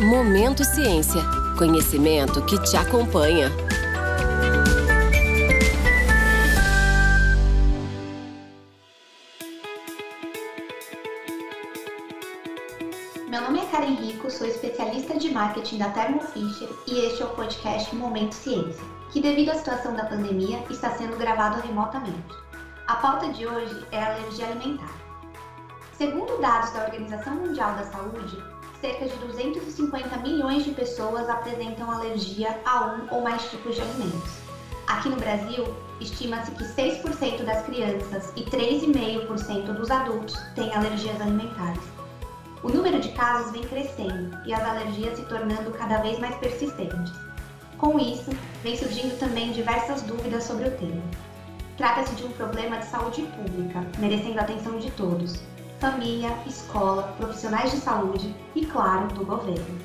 [0.00, 1.20] Momento Ciência.
[1.58, 3.50] Conhecimento que te acompanha.
[13.28, 17.26] Meu nome é Karen Rico, sou especialista de marketing da Thermo Fisher e este é
[17.26, 22.34] o podcast Momento Ciência, que devido à situação da pandemia está sendo gravado remotamente.
[22.86, 24.94] A pauta de hoje é alergia alimentar.
[25.92, 28.42] Segundo dados da Organização Mundial da Saúde,
[28.80, 34.40] cerca de 250 milhões de pessoas apresentam alergia a um ou mais tipos de alimentos.
[34.86, 41.82] Aqui no Brasil, estima-se que 6% das crianças e 3,5% dos adultos têm alergias alimentares.
[42.62, 47.12] O número de casos vem crescendo e as alergias se tornando cada vez mais persistentes.
[47.78, 48.30] Com isso,
[48.62, 51.02] vem surgindo também diversas dúvidas sobre o tema.
[51.76, 55.40] Trata-se de um problema de saúde pública, merecendo a atenção de todos,
[55.80, 59.80] família, escola, profissionais de saúde e, claro, do governo.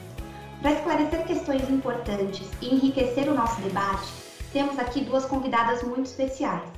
[0.62, 4.12] Para esclarecer questões importantes e enriquecer o nosso debate,
[4.52, 6.70] temos aqui duas convidadas muito especiais.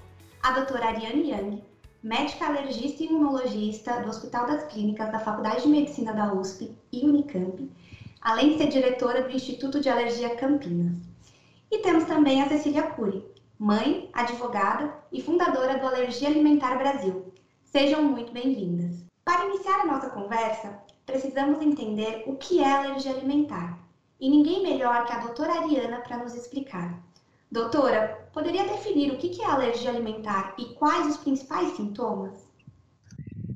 [0.44, 1.64] A doutora Ariane Yang,
[2.04, 7.04] médica alergista e imunologista do Hospital das Clínicas da Faculdade de Medicina da USP e
[7.04, 7.72] Unicamp,
[8.22, 10.96] além de ser diretora do Instituto de Alergia Campinas.
[11.72, 13.26] E temos também a Cecília Cury,
[13.58, 17.34] mãe, advogada e fundadora do Alergia Alimentar Brasil.
[17.64, 19.07] Sejam muito bem-vindas.
[19.28, 23.78] Para iniciar a nossa conversa, precisamos entender o que é alergia alimentar.
[24.22, 27.04] E ninguém melhor que a doutora Ariana para nos explicar.
[27.52, 32.48] Doutora, poderia definir o que é alergia alimentar e quais os principais sintomas?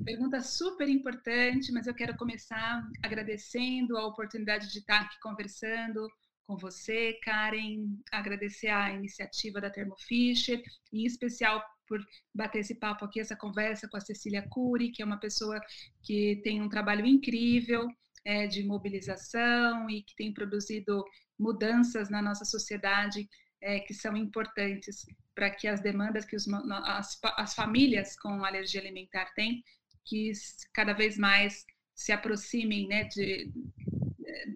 [0.04, 6.06] Pergunta super importante, mas eu quero começar agradecendo a oportunidade de estar aqui conversando
[6.46, 10.62] com você, Karen, agradecer a iniciativa da Thermo Fisher,
[10.92, 12.02] em especial por
[12.34, 15.60] bater esse papo aqui, essa conversa com a Cecília Cury, que é uma pessoa
[16.02, 17.86] que tem um trabalho incrível
[18.24, 21.04] é, de mobilização e que tem produzido
[21.38, 23.28] mudanças na nossa sociedade
[23.60, 25.04] é, que são importantes
[25.34, 26.46] para que as demandas que os,
[26.84, 29.62] as, as famílias com alergia alimentar têm,
[30.02, 30.32] que
[30.72, 33.52] cada vez mais se aproximem né, de,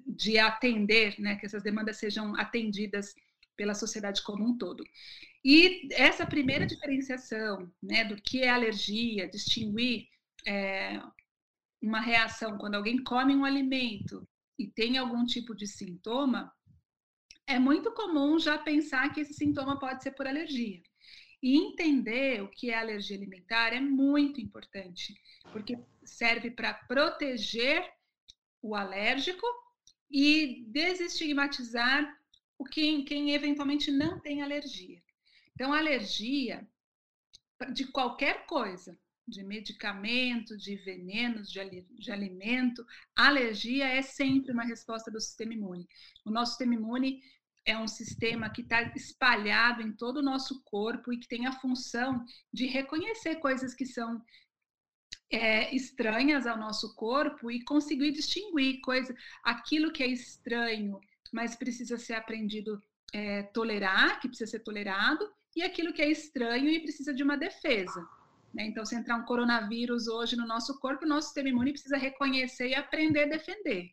[0.07, 3.15] de atender, né, que essas demandas sejam atendidas
[3.55, 4.83] pela sociedade como um todo.
[5.49, 10.09] E essa primeira diferenciação né, do que é alergia, distinguir
[10.45, 11.01] é,
[11.81, 16.53] uma reação quando alguém come um alimento e tem algum tipo de sintoma,
[17.47, 20.83] é muito comum já pensar que esse sintoma pode ser por alergia.
[21.41, 25.15] E entender o que é alergia alimentar é muito importante,
[25.53, 27.89] porque serve para proteger
[28.61, 29.47] o alérgico
[30.11, 32.05] e desestigmatizar
[32.59, 35.06] o quem, quem eventualmente não tem alergia.
[35.57, 36.69] Então, alergia
[37.73, 38.95] de qualquer coisa,
[39.27, 42.87] de medicamento, de venenos, de, de alimento,
[43.17, 45.89] alergia é sempre uma resposta do sistema imune.
[46.27, 47.23] O nosso sistema imune
[47.65, 51.59] é um sistema que está espalhado em todo o nosso corpo e que tem a
[51.59, 54.23] função de reconhecer coisas que são
[55.33, 61.01] é, estranhas ao nosso corpo e conseguir distinguir coisa, aquilo que é estranho,
[61.33, 62.79] mas precisa ser aprendido
[63.11, 67.37] é, tolerar, que precisa ser tolerado, e aquilo que é estranho e precisa de uma
[67.37, 68.07] defesa.
[68.53, 68.67] Né?
[68.67, 72.69] Então, se entrar um coronavírus hoje no nosso corpo, o nosso sistema imune precisa reconhecer
[72.69, 73.91] e aprender a defender.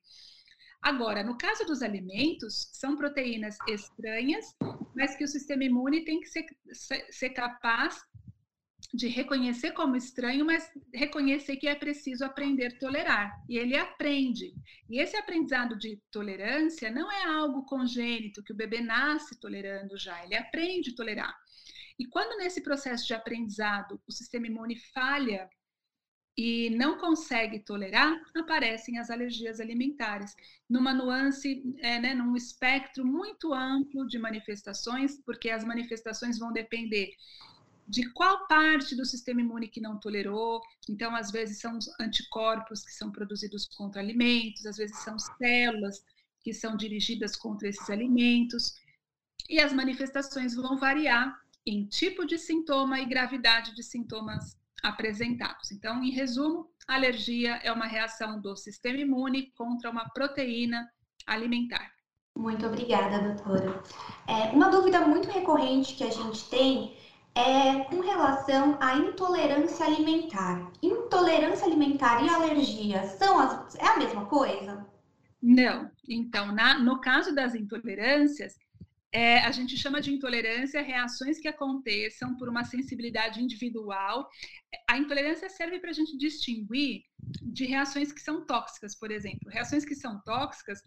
[0.81, 4.45] Agora, no caso dos alimentos, são proteínas estranhas,
[4.93, 6.45] mas que o sistema imune tem que ser,
[7.09, 8.01] ser, capaz
[8.93, 13.31] de reconhecer como estranho, mas reconhecer que é preciso aprender a tolerar.
[13.47, 14.53] E ele aprende.
[14.89, 20.21] E esse aprendizado de tolerância não é algo congênito, que o bebê nasce tolerando já,
[20.25, 21.42] ele aprende a tolerar.
[21.99, 25.49] E quando nesse processo de aprendizado o sistema imune falha
[26.35, 30.35] e não consegue tolerar, aparecem as alergias alimentares,
[30.67, 37.11] numa nuance, é, né, num espectro muito amplo de manifestações, porque as manifestações vão depender
[37.87, 40.61] de qual parte do sistema imune que não tolerou.
[40.89, 46.03] Então, às vezes são anticorpos que são produzidos contra alimentos, às vezes são células
[46.41, 48.73] que são dirigidas contra esses alimentos.
[49.49, 55.71] E as manifestações vão variar em tipo de sintoma e gravidade de sintomas apresentados.
[55.71, 60.89] Então, em resumo, alergia é uma reação do sistema imune contra uma proteína
[61.25, 61.91] alimentar.
[62.37, 63.81] Muito obrigada, doutora.
[64.27, 66.97] É, uma dúvida muito recorrente que a gente tem
[67.35, 70.71] é com relação à intolerância alimentar.
[70.81, 74.85] Intolerância alimentar e alergia são as, é a mesma coisa?
[75.41, 75.89] Não.
[76.07, 78.55] Então, na, no caso das intolerâncias,
[79.13, 84.27] é, a gente chama de intolerância reações que aconteçam por uma sensibilidade individual.
[84.89, 87.03] A intolerância serve para a gente distinguir
[87.43, 89.51] de reações que são tóxicas, por exemplo.
[89.51, 90.81] Reações que são tóxicas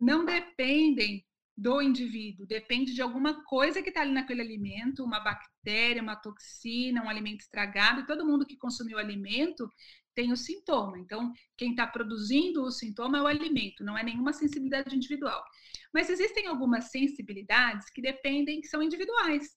[0.00, 1.24] não dependem
[1.56, 7.02] do indivíduo, depende de alguma coisa que está ali naquele alimento, uma bactéria, uma toxina,
[7.02, 9.68] um alimento estragado, todo mundo que consumiu o alimento
[10.14, 10.98] tem o sintoma.
[10.98, 15.42] Então, quem está produzindo o sintoma é o alimento, não é nenhuma sensibilidade individual.
[15.92, 19.56] Mas existem algumas sensibilidades que dependem, que são individuais.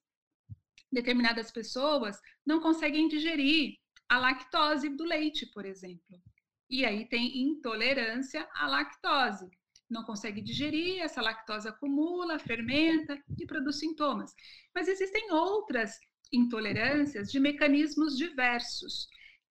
[0.92, 3.75] Determinadas pessoas não conseguem digerir
[4.07, 6.22] a lactose do leite, por exemplo.
[6.69, 9.50] E aí tem intolerância à lactose.
[9.90, 14.34] Não consegue digerir, essa lactose acumula, fermenta e produz sintomas.
[14.74, 15.92] Mas existem outras
[16.34, 19.07] intolerâncias de mecanismos diversos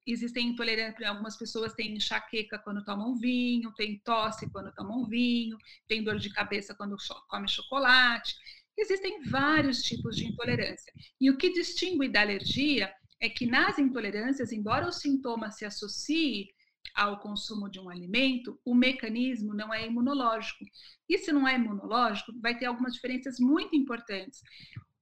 [0.07, 5.57] existem intolerâncias, algumas pessoas têm enxaqueca quando tomam vinho, tem tosse quando tomam vinho,
[5.89, 6.97] tem dor de cabeça quando
[7.29, 8.35] come chocolate.
[8.77, 10.93] Existem vários tipos de intolerância.
[11.21, 16.49] E o que distingue da alergia é que nas intolerâncias, embora o sintoma se associe
[16.95, 20.65] ao consumo de um alimento, o mecanismo não é imunológico.
[21.09, 24.43] E se não é imunológico, vai ter algumas diferenças muito importantes.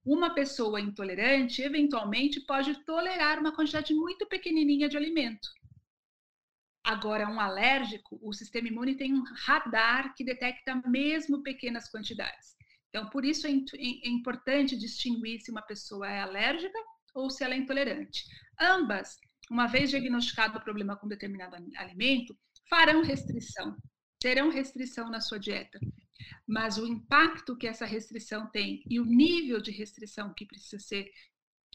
[0.05, 5.49] Uma pessoa intolerante, eventualmente, pode tolerar uma quantidade muito pequenininha de alimento.
[6.85, 12.57] Agora, um alérgico, o sistema imune tem um radar que detecta mesmo pequenas quantidades.
[12.89, 16.79] Então, por isso é, é importante distinguir se uma pessoa é alérgica
[17.15, 18.25] ou se ela é intolerante.
[18.61, 19.17] Ambas,
[19.49, 22.37] uma vez diagnosticado o problema com determinado alimento,
[22.69, 23.77] farão restrição,
[24.19, 25.79] terão restrição na sua dieta
[26.47, 31.11] mas o impacto que essa restrição tem e o nível de restrição que precisa ser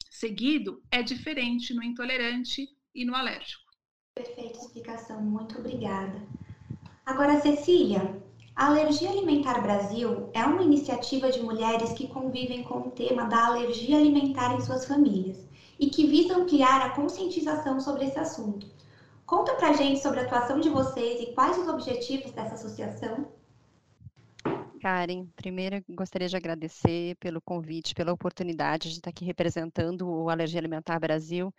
[0.10, 3.64] seguido é diferente no intolerante e no alérgico.
[4.16, 6.22] Perfeita explicação, muito obrigada.
[7.06, 8.22] Agora, Cecília,
[8.56, 13.46] a Alergia Alimentar Brasil é uma iniciativa de mulheres que convivem com o tema da
[13.46, 15.48] alergia alimentar em suas famílias
[15.80, 18.66] e que visa ampliar a conscientização sobre esse assunto.
[19.28, 23.28] Conta pra gente sobre a atuação de vocês e quais os objetivos dessa associação.
[24.80, 30.60] Karen, primeiro gostaria de agradecer pelo convite, pela oportunidade de estar aqui representando o Alergia
[30.60, 31.54] Alimentar Brasil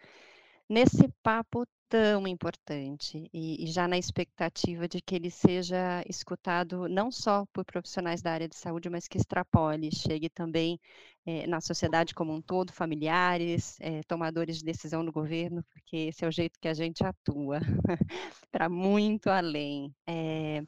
[0.68, 7.10] nesse papo tão importante e, e, já na expectativa de que ele seja escutado não
[7.10, 10.78] só por profissionais da área de saúde, mas que extrapole, chegue também
[11.24, 16.24] é, na sociedade como um todo, familiares, é, tomadores de decisão no governo, porque esse
[16.24, 17.60] é o jeito que a gente atua,
[18.52, 19.94] para muito além.
[20.06, 20.62] É,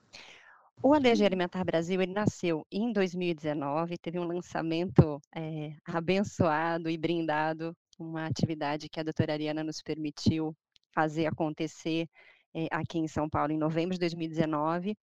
[0.83, 7.77] o Alergia Alimentar Brasil, ele nasceu em 2019, teve um lançamento é, abençoado e brindado,
[7.99, 10.57] uma atividade que a doutora Ariana nos permitiu
[10.95, 12.09] fazer acontecer
[12.55, 14.97] é, aqui em São Paulo em novembro de 2019.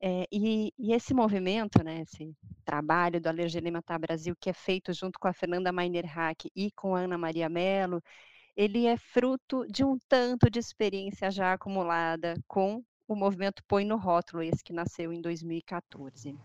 [0.00, 2.32] É, e, e, esse movimento, né, esse
[2.64, 6.70] trabalho do Alergia Alimentar Brasil, que é feito junto com a Fernanda Mainer Hack e
[6.72, 8.00] com a Ana Maria Mello,
[8.56, 13.96] ele é fruto de um tanto de experiência já acumulada com o movimento Põe no
[13.96, 16.36] Rótulo, esse que nasceu em 2014,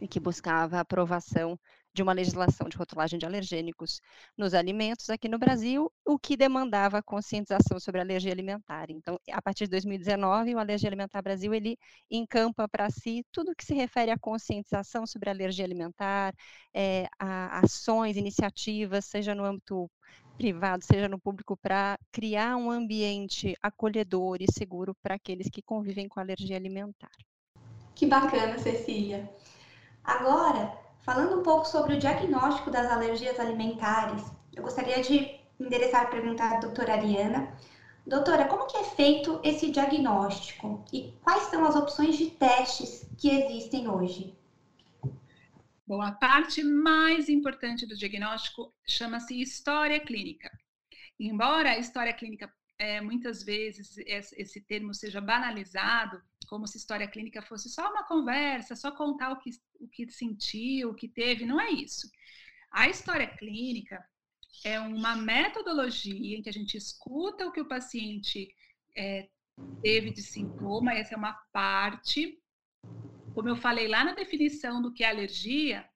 [0.00, 1.58] e que buscava a aprovação
[1.92, 4.00] de uma legislação de rotulagem de alergênicos
[4.36, 8.90] nos alimentos aqui no Brasil, o que demandava conscientização sobre alergia alimentar.
[8.90, 11.76] Então, a partir de 2019, o Alergia Alimentar Brasil ele
[12.08, 16.32] encampa para si tudo que se refere à conscientização sobre alergia alimentar,
[16.72, 19.90] é, a ações, iniciativas, seja no âmbito
[20.38, 26.08] privado, seja no público, para criar um ambiente acolhedor e seguro para aqueles que convivem
[26.08, 27.10] com alergia alimentar.
[27.94, 29.28] Que bacana, Cecília.
[30.04, 34.22] Agora, falando um pouco sobre o diagnóstico das alergias alimentares,
[34.54, 35.28] eu gostaria de
[35.58, 37.52] endereçar a pergunta à doutora Ariana.
[38.06, 43.28] Doutora, como que é feito esse diagnóstico e quais são as opções de testes que
[43.28, 44.37] existem hoje?
[45.88, 50.50] Bom, a parte mais importante do diagnóstico chama-se história clínica.
[51.18, 57.40] Embora a história clínica, é, muitas vezes, esse termo seja banalizado, como se história clínica
[57.40, 59.48] fosse só uma conversa, só contar o que,
[59.80, 62.06] o que sentiu, o que teve, não é isso.
[62.70, 64.06] A história clínica
[64.66, 68.54] é uma metodologia em que a gente escuta o que o paciente
[68.94, 69.26] é,
[69.80, 72.38] teve de sintoma, essa é uma parte
[73.38, 75.88] como eu falei lá na definição do que é alergia,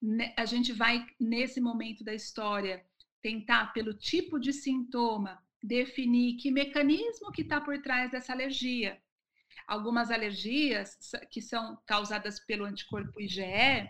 [0.00, 2.84] né, a gente vai, nesse momento da história,
[3.22, 9.00] tentar, pelo tipo de sintoma, definir que mecanismo que está por trás dessa alergia.
[9.66, 10.98] Algumas alergias
[11.30, 13.88] que são causadas pelo anticorpo IgE é,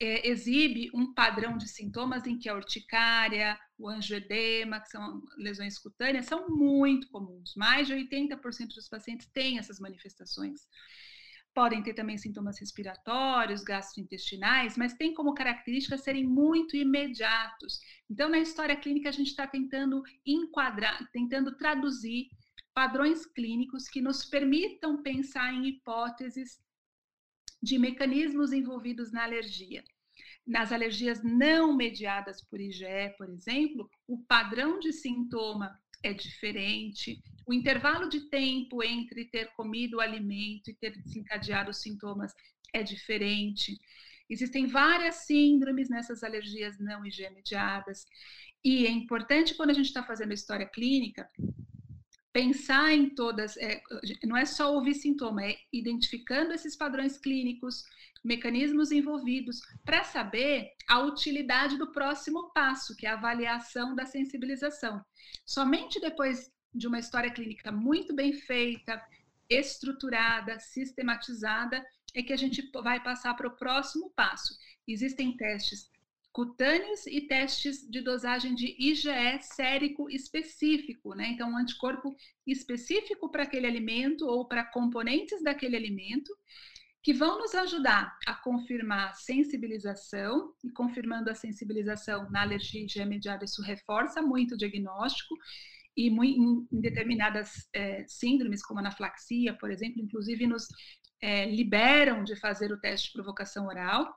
[0.00, 6.24] exibe um padrão de sintomas em que a urticária, o angioedema, que são lesões cutâneas,
[6.24, 7.54] são muito comuns.
[7.54, 10.66] Mais de 80% dos pacientes têm essas manifestações.
[11.54, 17.80] Podem ter também sintomas respiratórios, gastrointestinais, mas tem como característica serem muito imediatos.
[18.10, 22.28] Então, na história clínica, a gente está tentando enquadrar, tentando traduzir
[22.74, 26.58] padrões clínicos que nos permitam pensar em hipóteses
[27.62, 29.84] de mecanismos envolvidos na alergia.
[30.46, 37.52] Nas alergias não mediadas por IgE, por exemplo, o padrão de sintoma é diferente, o
[37.52, 42.32] intervalo de tempo entre ter comido o alimento e ter desencadeado os sintomas
[42.72, 43.78] é diferente.
[44.28, 48.06] Existem várias síndromes nessas alergias não IgE mediadas,
[48.64, 51.28] e é importante quando a gente está fazendo história clínica
[52.32, 53.82] pensar em todas, é,
[54.24, 57.84] não é só ouvir sintoma, é identificando esses padrões clínicos,
[58.24, 65.04] mecanismos envolvidos, para saber a utilidade do próximo passo, que é a avaliação da sensibilização.
[65.44, 69.02] Somente depois de uma história clínica muito bem feita,
[69.50, 71.84] estruturada, sistematizada,
[72.14, 74.56] é que a gente vai passar para o próximo passo.
[74.86, 75.90] Existem testes
[76.32, 79.10] cutâneos e testes de dosagem de IgE
[79.42, 81.28] sérico específico, né?
[81.28, 82.14] Então, um anticorpo
[82.46, 86.32] específico para aquele alimento ou para componentes daquele alimento,
[87.02, 93.44] que vão nos ajudar a confirmar a sensibilização, e confirmando a sensibilização na alergia mediada,
[93.44, 95.34] isso reforça muito o diagnóstico,
[95.96, 100.66] e em, determinadas é, síndromes, como anaflaxia, por exemplo, inclusive nos
[101.20, 104.14] é, liberam de fazer o teste de provocação oral,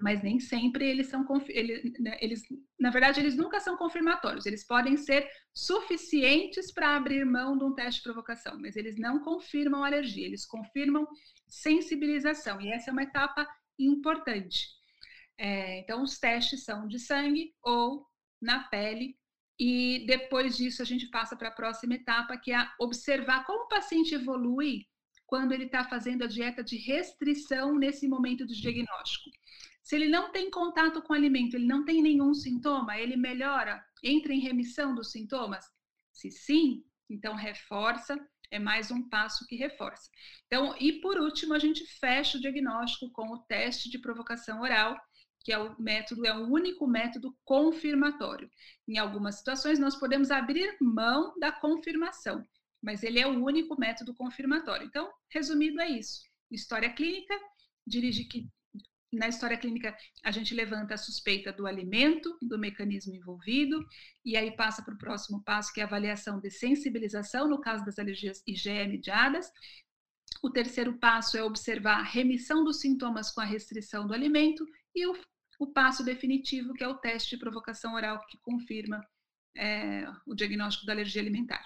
[0.00, 2.42] mas nem sempre eles são eles, né, eles,
[2.78, 7.74] na verdade eles nunca são confirmatórios eles podem ser suficientes para abrir mão de um
[7.74, 11.06] teste de provocação mas eles não confirmam alergia eles confirmam
[11.48, 13.46] sensibilização e essa é uma etapa
[13.78, 14.68] importante
[15.38, 18.06] é, então os testes são de sangue ou
[18.40, 19.16] na pele
[19.58, 23.68] e depois disso a gente passa para a próxima etapa que é observar como o
[23.68, 24.86] paciente evolui
[25.32, 29.30] quando ele está fazendo a dieta de restrição nesse momento do diagnóstico.
[29.92, 34.32] Se ele não tem contato com alimento, ele não tem nenhum sintoma, ele melhora, entra
[34.32, 35.66] em remissão dos sintomas?
[36.10, 38.18] Se sim, então reforça,
[38.50, 40.08] é mais um passo que reforça.
[40.46, 44.98] Então, e por último, a gente fecha o diagnóstico com o teste de provocação oral,
[45.44, 48.48] que é o método, é o único método confirmatório.
[48.88, 52.42] Em algumas situações, nós podemos abrir mão da confirmação
[52.84, 54.84] mas ele é o único método confirmatório.
[54.84, 56.22] Então, resumido é isso.
[56.50, 57.32] História clínica,
[57.86, 58.48] dirige que
[59.12, 63.84] na história clínica a gente levanta a suspeita do alimento, do mecanismo envolvido,
[64.24, 67.84] e aí passa para o próximo passo, que é a avaliação de sensibilização, no caso
[67.84, 69.50] das alergias IgE mediadas.
[70.42, 75.06] O terceiro passo é observar a remissão dos sintomas com a restrição do alimento, e
[75.06, 75.14] o,
[75.58, 79.04] o passo definitivo, que é o teste de provocação oral, que confirma
[79.56, 81.62] é, o diagnóstico da alergia alimentar.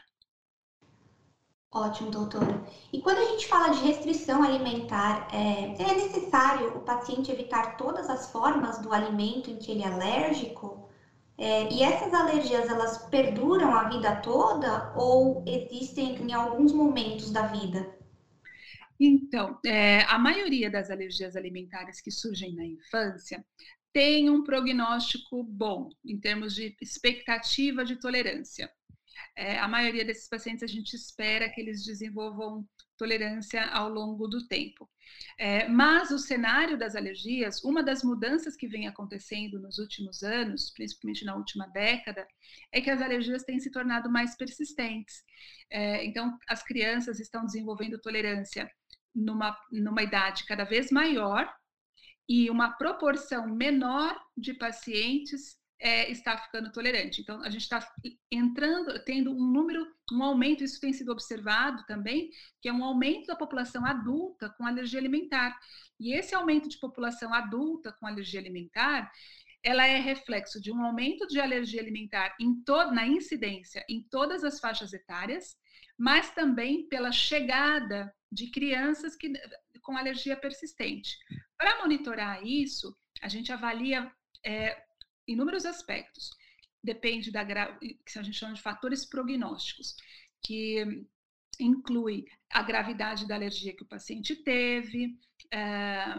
[1.77, 2.65] Ótimo, doutora.
[2.91, 8.09] E quando a gente fala de restrição alimentar, é, é, necessário o paciente evitar todas
[8.09, 10.89] as formas do alimento em que ele é alérgico?
[11.37, 17.47] É, e essas alergias, elas perduram a vida toda ou existem em alguns momentos da
[17.49, 17.95] vida?
[18.99, 23.45] Então, é, a maioria das alergias alimentares que surgem na infância
[23.93, 28.73] tem um prognóstico bom em termos de expectativa de tolerância
[29.37, 34.47] é, a maioria desses pacientes a gente espera que eles desenvolvam tolerância ao longo do
[34.47, 34.89] tempo.
[35.39, 40.71] É, mas o cenário das alergias, uma das mudanças que vem acontecendo nos últimos anos,
[40.71, 42.27] principalmente na última década,
[42.73, 45.23] é que as alergias têm se tornado mais persistentes.
[45.71, 48.71] É, então, as crianças estão desenvolvendo tolerância
[49.15, 51.53] numa, numa idade cada vez maior
[52.29, 57.21] e uma proporção menor de pacientes é, está ficando tolerante.
[57.21, 57.87] Então, a gente está
[58.31, 62.31] entrando, tendo um número, um aumento, isso tem sido observado também,
[62.61, 65.57] que é um aumento da população adulta com alergia alimentar.
[65.99, 69.11] E esse aumento de população adulta com alergia alimentar,
[69.63, 74.45] ela é reflexo de um aumento de alergia alimentar em toda, na incidência em todas
[74.45, 75.57] as faixas etárias,
[75.99, 79.33] mas também pela chegada de crianças que,
[79.83, 81.17] com alergia persistente.
[81.59, 84.11] Para monitorar isso, a gente avalia
[84.45, 84.81] é,
[85.27, 86.31] inúmeros aspectos.
[86.83, 89.97] Depende da que a gente chama de fatores prognósticos,
[90.43, 91.05] que
[91.59, 95.19] inclui a gravidade da alergia que o paciente teve,
[95.53, 96.15] é,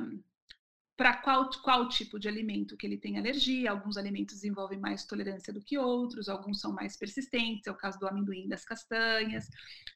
[0.98, 3.70] para qual, qual tipo de alimento que ele tem alergia.
[3.70, 8.00] Alguns alimentos desenvolvem mais tolerância do que outros, alguns são mais persistentes, é o caso
[8.00, 9.48] do amendoim das castanhas,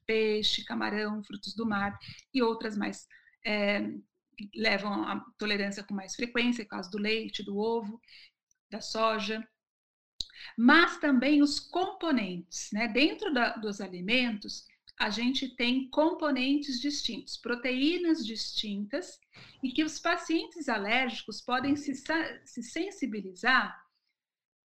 [0.06, 1.98] peixe, camarão, frutos do mar,
[2.32, 3.08] e outras mais
[3.44, 3.92] é,
[4.56, 8.00] levam a tolerância com mais frequência, é o caso do leite, do ovo
[8.72, 9.48] da soja,
[10.58, 12.72] mas também os componentes.
[12.72, 12.88] Né?
[12.88, 14.66] Dentro da, dos alimentos,
[14.98, 19.20] a gente tem componentes distintos, proteínas distintas,
[19.64, 21.94] e que os pacientes alérgicos podem se,
[22.46, 23.80] se sensibilizar,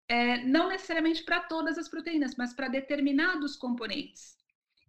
[0.09, 4.37] é, não necessariamente para todas as proteínas, mas para determinados componentes.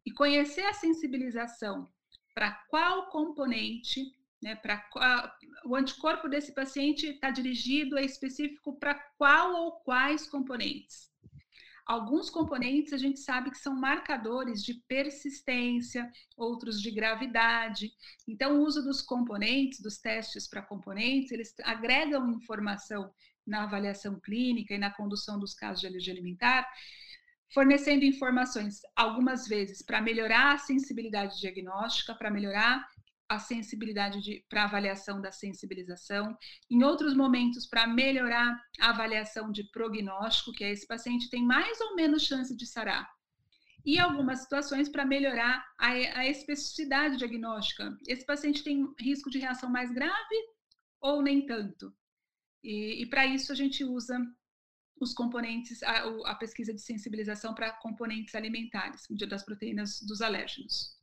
[0.05, 1.89] E conhecer a sensibilização
[2.33, 4.83] para qual componente, né, para
[5.65, 11.11] o anticorpo desse paciente está dirigido, é específico para qual ou quais componentes.
[11.85, 17.91] Alguns componentes a gente sabe que são marcadores de persistência, outros de gravidade.
[18.27, 23.13] Então, o uso dos componentes, dos testes para componentes, eles agregam informação
[23.45, 26.65] na avaliação clínica e na condução dos casos de alergia alimentar,
[27.53, 32.87] fornecendo informações, algumas vezes, para melhorar a sensibilidade diagnóstica, para melhorar
[33.33, 36.37] a sensibilidade para avaliação da sensibilização,
[36.69, 41.79] em outros momentos para melhorar a avaliação de prognóstico, que é esse paciente tem mais
[41.81, 43.09] ou menos chance de sarar.
[43.85, 47.97] E algumas situações para melhorar a, a especificidade diagnóstica.
[48.07, 50.35] Esse paciente tem risco de reação mais grave
[51.01, 51.93] ou nem tanto?
[52.63, 54.17] E, e para isso a gente usa
[55.01, 61.02] os componentes, a, a pesquisa de sensibilização para componentes alimentares, das proteínas dos alérgenos.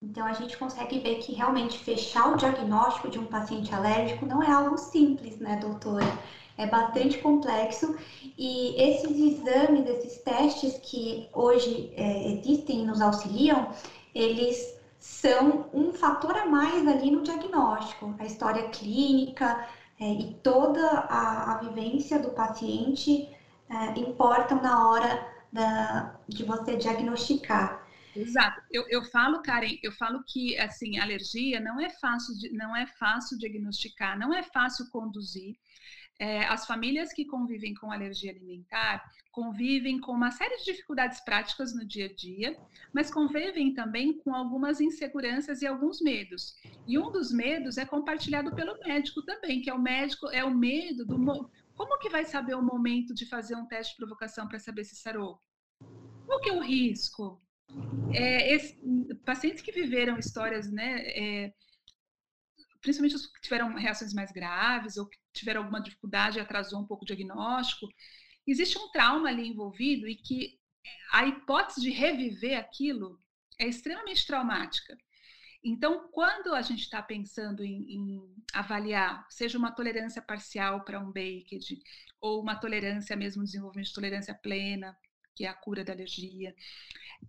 [0.00, 4.42] Então, a gente consegue ver que realmente fechar o diagnóstico de um paciente alérgico não
[4.42, 6.06] é algo simples, né, doutora?
[6.56, 7.96] É bastante complexo
[8.36, 13.72] e esses exames, esses testes que hoje é, existem e nos auxiliam,
[14.14, 18.14] eles são um fator a mais ali no diagnóstico.
[18.18, 19.66] A história clínica
[20.00, 23.28] é, e toda a, a, vivência do paciente
[23.68, 27.77] é, importam na hora da, de você diagnosticar.
[28.20, 28.60] Exato.
[28.70, 32.86] Eu, eu falo, Karen, eu falo que assim, alergia não é fácil, de, não é
[32.86, 35.56] fácil diagnosticar, não é fácil conduzir.
[36.20, 41.72] É, as famílias que convivem com alergia alimentar convivem com uma série de dificuldades práticas
[41.72, 42.58] no dia a dia,
[42.92, 46.56] mas convivem também com algumas inseguranças e alguns medos.
[46.88, 50.52] E um dos medos é compartilhado pelo médico também, que é o médico, é o
[50.52, 51.16] medo do
[51.76, 54.96] como que vai saber o momento de fazer um teste de provocação para saber se
[54.96, 55.40] sarou?
[56.26, 57.40] Qual que é o risco?
[58.14, 58.78] É, esse,
[59.24, 61.52] pacientes que viveram histórias, né, é,
[62.80, 66.86] principalmente os que tiveram reações mais graves ou que tiveram alguma dificuldade e atrasou um
[66.86, 67.86] pouco o diagnóstico,
[68.46, 70.58] existe um trauma ali envolvido e que
[71.12, 73.20] a hipótese de reviver aquilo
[73.58, 74.96] é extremamente traumática.
[75.62, 81.12] Então, quando a gente está pensando em, em, avaliar, seja uma tolerância parcial para um
[81.12, 81.78] baked,
[82.20, 84.96] ou uma tolerância mesmo, desenvolvimento de tolerância plena,
[85.38, 86.52] que é a cura da alergia.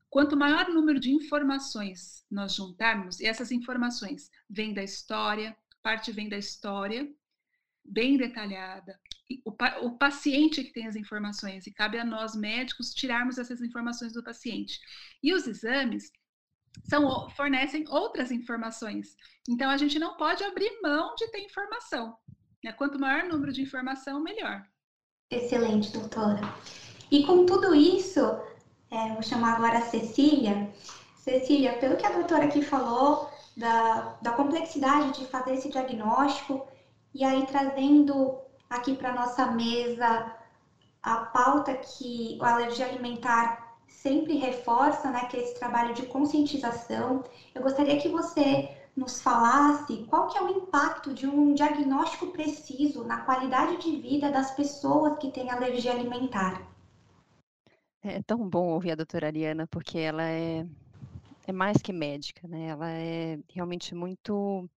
[0.09, 6.11] Quanto maior o número de informações nós juntarmos, e essas informações vêm da história, parte
[6.11, 7.07] vem da história,
[7.85, 8.99] bem detalhada,
[9.45, 9.51] o,
[9.85, 14.23] o, paciente que tem as informações, e cabe a nós médicos tirarmos essas informações do
[14.23, 14.79] paciente.
[15.21, 16.11] E os exames
[16.85, 19.15] são, fornecem outras informações.
[19.47, 22.17] Então, a gente não pode abrir mão de ter informação.
[22.63, 22.73] Né?
[22.73, 24.67] Quanto maior o número de informação, melhor.
[25.31, 26.41] Excelente, doutora.
[27.11, 28.19] E com tudo isso,
[28.91, 30.71] é, vou chamar agora a Cecília.
[31.17, 36.67] Cecília, pelo que a doutora aqui falou, da, da complexidade de fazer esse diagnóstico,
[37.13, 38.37] e aí trazendo
[38.69, 40.31] aqui para nossa mesa
[41.01, 47.23] a pauta que o alergia alimentar sempre reforça, né, que é esse trabalho de conscientização.
[47.53, 53.03] Eu gostaria que você nos falasse qual que é o impacto de um diagnóstico preciso
[53.03, 56.78] na qualidade de vida das pessoas que têm alergia alimentar.
[58.01, 60.65] É tão bom ouvir a doutora Ariana, porque ela é,
[61.47, 62.67] é mais que médica, né?
[62.67, 64.69] Ela é realmente muito,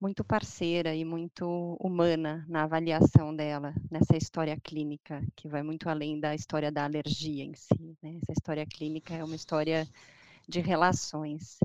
[0.00, 6.20] muito parceira e muito humana na avaliação dela, nessa história clínica, que vai muito além
[6.20, 8.18] da história da alergia em si, né?
[8.22, 9.88] Essa história clínica é uma história
[10.48, 11.58] de relações.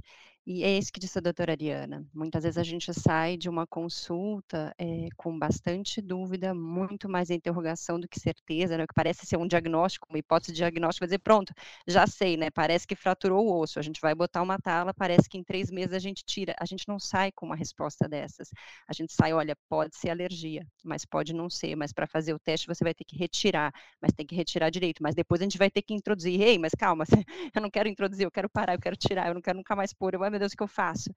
[0.45, 2.04] E é isso que disse a doutora Ariana.
[2.12, 7.99] Muitas vezes a gente sai de uma consulta é, com bastante dúvida, muito mais interrogação
[7.99, 8.88] do que certeza, né?
[8.88, 11.54] que parece ser um diagnóstico, uma hipótese diagnóstico, dizer, pronto,
[11.88, 12.49] já sei, né?
[12.49, 15.69] Parece que fraturou o osso, a gente vai botar uma tala, parece que em três
[15.69, 16.56] meses a gente tira.
[16.60, 18.49] A gente não sai com uma resposta dessas.
[18.88, 22.39] A gente sai, olha, pode ser alergia, mas pode não ser, mas para fazer o
[22.39, 25.60] teste você vai ter que retirar, mas tem que retirar direito, mas depois a gente
[25.60, 26.41] vai ter que introduzir.
[26.41, 27.06] Ei, mas calma,
[27.56, 29.93] eu não quero introduzir, eu quero parar, eu quero tirar, eu não quero nunca mais
[29.93, 31.13] pôr, eu meu Deus, o que eu faço?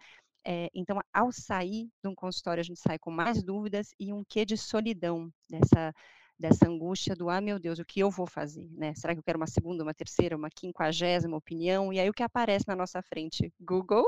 [0.47, 4.23] É, então, ao sair de um consultório, a gente sai com mais dúvidas e um
[4.29, 5.95] quê de solidão, dessa,
[6.39, 8.69] dessa angústia do, ah, meu Deus, o que eu vou fazer?
[8.73, 8.95] Né?
[8.95, 11.93] Será que eu quero uma segunda, uma terceira, uma quinquagésima opinião?
[11.93, 13.51] E aí, o que aparece na nossa frente?
[13.59, 14.05] Google,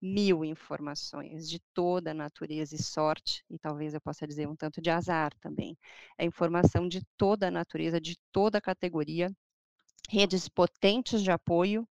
[0.00, 4.80] mil informações de toda a natureza e sorte, e talvez eu possa dizer um tanto
[4.80, 5.76] de azar também.
[6.18, 9.30] É informação de toda a natureza, de toda categoria,
[10.08, 11.86] redes potentes de apoio,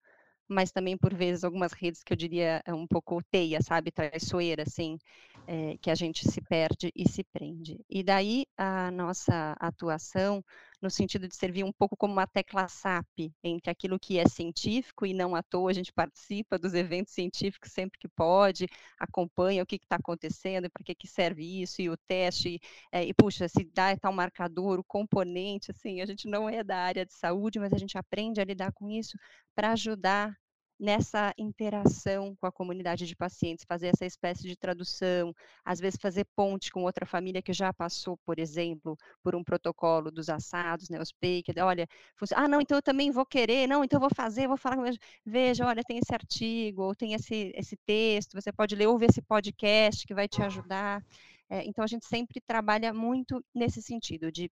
[0.50, 4.98] mas também por vezes algumas redes que eu diria um pouco teia, sabe, traiçoeira, assim,
[5.46, 7.78] é, que a gente se perde e se prende.
[7.88, 10.44] E daí a nossa atuação
[10.81, 15.05] no sentido de servir um pouco como uma tecla SAP entre aquilo que é científico
[15.07, 18.66] e não à toa a gente participa dos eventos científicos sempre que pode,
[18.99, 22.61] acompanha o que está acontecendo, para que, que serve isso, e o teste,
[22.93, 26.79] é, e puxa, se dá tal marcador, o componente, assim, a gente não é da
[26.79, 29.16] área de saúde, mas a gente aprende a lidar com isso
[29.55, 30.37] para ajudar
[30.81, 36.27] nessa interação com a comunidade de pacientes, fazer essa espécie de tradução, às vezes fazer
[36.35, 40.99] ponte com outra família que já passou, por exemplo, por um protocolo dos assados, né,
[40.99, 41.87] os bacon, olha,
[42.35, 44.79] ah, não, então eu também vou querer, não, então eu vou fazer, vou falar,
[45.25, 49.21] veja, olha, tem esse artigo, ou tem esse, esse texto, você pode ler, ouvir esse
[49.21, 51.05] podcast que vai te ajudar.
[51.51, 54.51] É, então, a gente sempre trabalha muito nesse sentido, de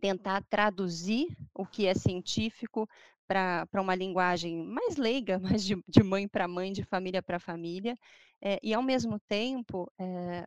[0.00, 2.88] tentar traduzir o que é científico
[3.26, 7.96] para uma linguagem mais leiga, mais de, de mãe para mãe, de família para família,
[8.42, 10.46] é, e ao mesmo tempo, é,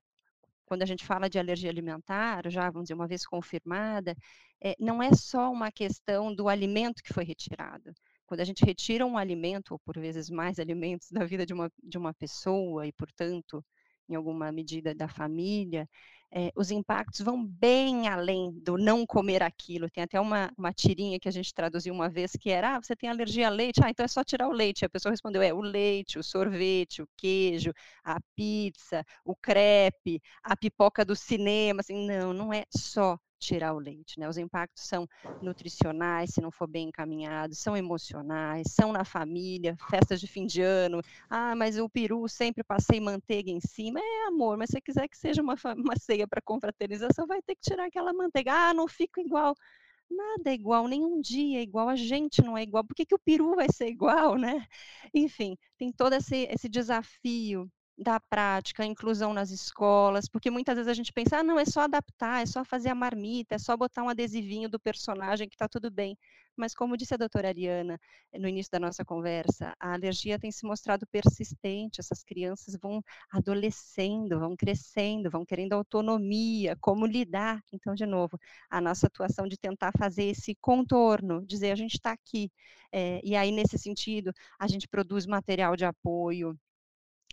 [0.66, 4.16] quando a gente fala de alergia alimentar, já vamos dizer, uma vez confirmada,
[4.62, 7.94] é, não é só uma questão do alimento que foi retirado.
[8.26, 11.72] Quando a gente retira um alimento, ou por vezes mais alimentos da vida de uma,
[11.82, 13.64] de uma pessoa, e portanto,
[14.10, 15.88] em alguma medida da família,
[16.32, 19.90] é, os impactos vão bem além do não comer aquilo.
[19.90, 22.96] Tem até uma, uma tirinha que a gente traduziu uma vez que era: ah, você
[22.96, 23.82] tem alergia a leite?
[23.84, 24.86] Ah, então é só tirar o leite.
[24.86, 27.72] A pessoa respondeu: é o leite, o sorvete, o queijo,
[28.04, 31.82] a pizza, o crepe, a pipoca do cinema.
[31.82, 34.28] Assim, não, não é só tirar o leite, né?
[34.28, 35.08] Os impactos são
[35.42, 39.76] nutricionais, se não for bem encaminhados, são emocionais, são na família,
[40.12, 41.02] festas de fim de ano.
[41.30, 44.00] Ah, mas o peru sempre passei manteiga em cima.
[44.00, 47.56] É, amor, mas se você quiser que seja uma, uma ceia para confraternização, vai ter
[47.56, 48.54] que tirar aquela manteiga.
[48.54, 49.56] Ah, não fica igual.
[50.10, 52.84] Nada é igual, nenhum dia é igual, a gente não é igual.
[52.84, 54.66] Por que, que o peru vai ser igual, né?
[55.14, 60.94] Enfim, tem todo esse, esse desafio da prática, inclusão nas escolas, porque muitas vezes a
[60.94, 64.04] gente pensa, ah, não, é só adaptar, é só fazer a marmita, é só botar
[64.04, 66.18] um adesivinho do personagem que está tudo bem.
[66.56, 68.00] Mas como disse a doutora Ariana
[68.32, 73.04] eh, no início da nossa conversa, a alergia tem se mostrado persistente, essas crianças vão
[73.32, 77.62] adolescendo, vão crescendo, vão querendo autonomia, como lidar.
[77.72, 82.12] Então, de novo, a nossa atuação de tentar fazer esse contorno, dizer a gente está
[82.12, 82.52] aqui.
[82.92, 86.58] É, e aí, nesse sentido, a gente produz material de apoio,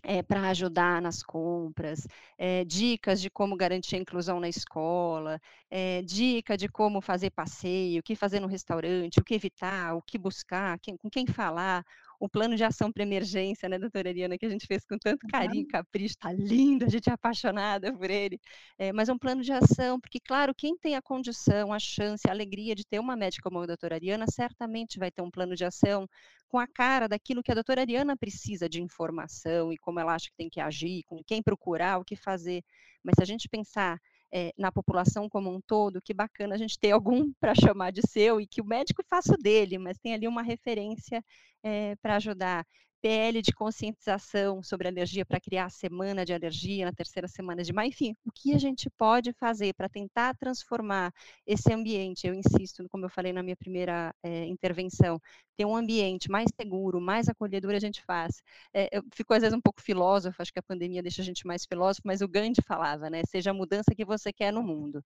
[0.05, 6.01] é, para ajudar nas compras, é, dicas de como garantir a inclusão na escola, é,
[6.03, 10.17] dica de como fazer passeio, o que fazer no restaurante, o que evitar, o que
[10.17, 11.83] buscar, quem, com quem falar,
[12.19, 15.27] o plano de ação para emergência, né, doutora Ariana, que a gente fez com tanto
[15.27, 18.39] carinho capricho, está lindo, a gente é apaixonada por ele,
[18.77, 22.27] é, mas é um plano de ação, porque, claro, quem tem a condição, a chance,
[22.27, 25.55] a alegria de ter uma médica como a doutora Ariana, certamente vai ter um plano
[25.55, 26.07] de ação
[26.47, 30.29] com a cara daquilo que a doutora Ariana precisa de informação e como ela acha
[30.29, 32.63] que tem que agir, com quem procurar, o que fazer,
[33.03, 33.99] mas se a gente pensar
[34.33, 38.01] é, na população como um todo, que bacana a gente ter algum para chamar de
[38.07, 41.23] seu e que o médico faça dele, mas tem ali uma referência
[41.63, 42.65] é, para ajudar.
[43.05, 47.71] PL de conscientização sobre alergia para criar a semana de alergia na terceira semana de
[47.71, 51.13] maio, enfim, o que a gente pode fazer para tentar transformar
[51.45, 55.21] esse ambiente, eu insisto, como eu falei na minha primeira é, intervenção,
[55.55, 58.41] ter um ambiente mais seguro, mais acolhedor, a gente faz.
[58.73, 61.45] É, eu fico às vezes um pouco filósofo, acho que a pandemia deixa a gente
[61.45, 65.03] mais filósofo, mas o Gandhi falava, né, seja a mudança que você quer no mundo.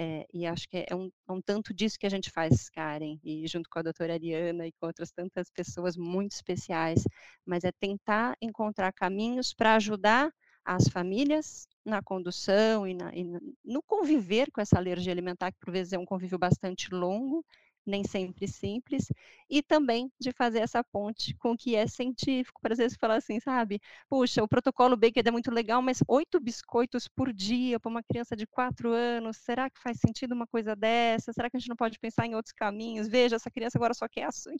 [0.00, 3.18] É, e acho que é um, é um, tanto disso que a gente faz, Karen,
[3.24, 7.02] e junto com a doutora Ariana e com outras tantas pessoas muito especiais,
[7.46, 10.32] mas é tentar encontrar caminhos para ajudar
[10.64, 13.24] as famílias na condução e, na, e,
[13.64, 17.44] no conviver com essa alergia alimentar, que por vezes é um convívio bastante longo,
[17.86, 19.10] nem sempre simples,
[19.48, 23.16] e também de fazer essa ponte com o que é científico, para às vezes falar
[23.16, 27.88] assim, sabe, puxa, o protocolo Baker é muito legal, mas oito biscoitos por dia para
[27.88, 31.32] uma criança de quatro anos, será que faz sentido uma coisa dessa?
[31.32, 33.08] Será que a gente não pode pensar em outros caminhos?
[33.08, 34.56] Veja, essa criança agora só quer assim.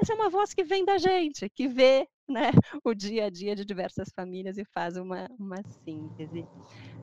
[0.00, 2.50] Essa é uma voz que vem da gente, que vê né,
[2.84, 6.44] o dia a dia de diversas famílias e faz uma, uma síntese.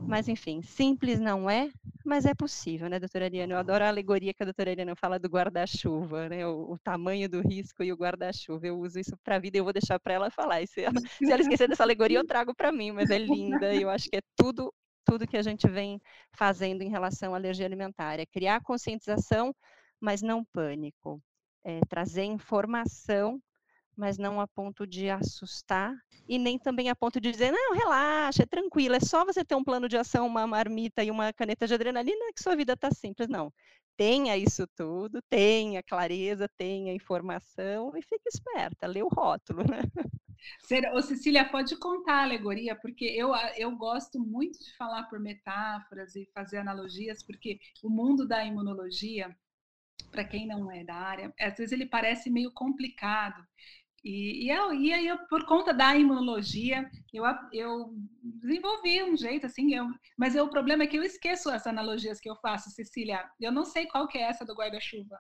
[0.08, 1.72] Mas, enfim, simples não é,
[2.06, 3.54] mas é possível, né, doutora Ariana?
[3.54, 7.28] Eu adoro a alegoria que a doutora Ariana fala do guarda-chuva, né, o, o, tamanho
[7.28, 8.68] do risco e o guarda-chuva.
[8.68, 10.62] Eu uso isso para a vida e eu vou deixar para ela falar.
[10.62, 13.74] E se, ela, se ela esquecer dessa alegoria, eu trago para mim, mas é linda
[13.74, 14.72] e eu acho que é tudo
[15.08, 19.56] tudo que a gente vem fazendo em relação à alergia alimentar, é criar conscientização,
[20.02, 21.22] mas não pânico,
[21.64, 23.40] é trazer informação
[23.96, 25.94] mas não a ponto de assustar
[26.28, 29.56] e nem também a ponto de dizer, não, relaxa, é tranquilo, é só você ter
[29.56, 32.92] um plano de ação, uma marmita e uma caneta de adrenalina que sua vida está
[32.92, 33.28] simples.
[33.30, 33.54] Não,
[33.96, 39.82] tenha isso tudo, tenha clareza, tenha informação e fique esperta, lê o rótulo, né?
[40.94, 46.16] Ô, Cecília, pode contar a alegoria, porque eu, eu gosto muito de falar por metáforas
[46.16, 49.36] e fazer analogias, porque o mundo da imunologia,
[50.12, 53.44] para quem não é da área, às vezes ele parece meio complicado.
[54.06, 57.92] E, e, e aí, eu, por conta da imunologia, eu, eu
[58.22, 62.20] desenvolvi um jeito assim, eu, mas eu, o problema é que eu esqueço as analogias
[62.20, 63.28] que eu faço, Cecília.
[63.42, 65.20] Eu não sei qual que é essa do guarda-chuva.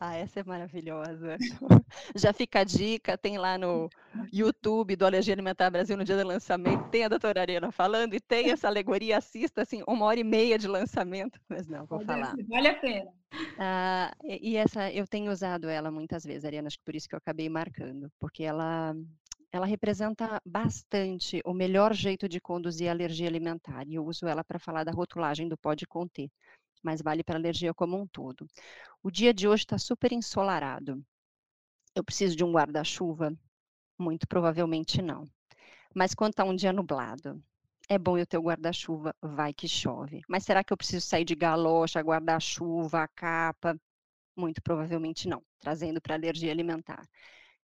[0.00, 1.36] Ah, essa é maravilhosa.
[2.14, 3.88] Já fica a dica, tem lá no
[4.32, 8.20] YouTube do Alergia Alimentar Brasil no dia do lançamento, tem a doutora Ariana falando e
[8.20, 12.34] tem essa alegoria, assista assim, uma hora e meia de lançamento, mas não, vou falar.
[12.48, 13.10] Vale a pena.
[13.58, 17.14] Ah, e essa, eu tenho usado ela muitas vezes, Ariana, acho que por isso que
[17.14, 18.94] eu acabei marcando, porque ela,
[19.50, 24.44] ela representa bastante o melhor jeito de conduzir a alergia alimentar, e eu uso ela
[24.44, 26.30] para falar da rotulagem do pode conter
[26.82, 28.46] mas vale para alergia como um todo.
[29.02, 31.04] O dia de hoje está super ensolarado.
[31.94, 33.36] Eu preciso de um guarda-chuva?
[33.98, 35.24] Muito provavelmente não.
[35.94, 37.42] Mas quando está um dia nublado,
[37.88, 40.22] é bom eu ter o guarda-chuva, vai que chove.
[40.28, 43.78] Mas será que eu preciso sair de galocha, guarda-chuva, capa?
[44.36, 47.06] Muito provavelmente não, trazendo para alergia alimentar.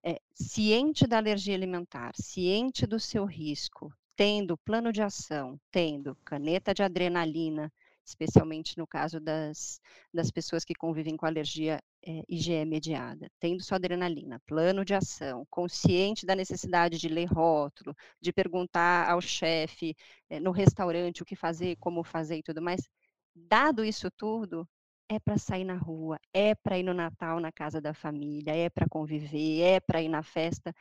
[0.05, 6.75] É, ciente da alergia alimentar, ciente do seu risco, tendo plano de ação, tendo caneta
[6.75, 7.73] de adrenalina,
[8.09, 9.81] especialmente no caso das,
[10.13, 15.47] das pessoas que convivem com alergia é, IgE mediada, tendo sua adrenalina, plano de ação,
[15.51, 19.95] consciente da necessidade de ler rótulo, de perguntar ao chefe
[20.31, 22.89] é, no restaurante o que fazer, como fazer e tudo mais,
[23.35, 24.67] dado isso tudo,
[25.09, 28.69] é para sair na rua, é para ir no Natal na casa da família, é
[28.69, 30.75] para conviver, é para ir na festa,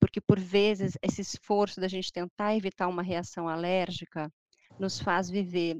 [0.00, 4.32] porque por vezes esse esforço da gente tentar evitar uma reação alérgica
[4.78, 5.78] nos faz viver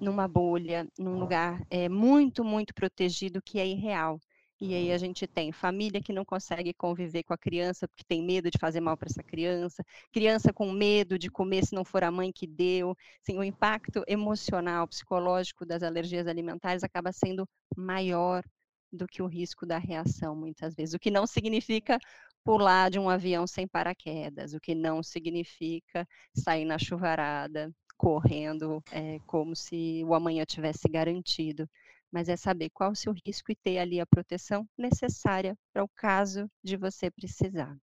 [0.00, 4.18] numa bolha, num lugar é, muito, muito protegido que é irreal.
[4.60, 8.22] E aí a gente tem família que não consegue conviver com a criança porque tem
[8.22, 12.04] medo de fazer mal para essa criança, criança com medo de comer se não for
[12.04, 12.94] a mãe que deu.
[13.20, 17.44] Assim, o impacto emocional, psicológico das alergias alimentares acaba sendo
[17.76, 18.44] maior
[18.92, 20.94] do que o risco da reação, muitas vezes.
[20.94, 21.98] O que não significa
[22.44, 29.20] pular de um avião sem paraquedas, o que não significa sair na chuvarada, correndo é,
[29.28, 31.70] como se o amanhã tivesse garantido,
[32.10, 35.88] mas é saber qual o seu risco e ter ali a proteção necessária para o
[35.94, 37.76] caso de você precisar.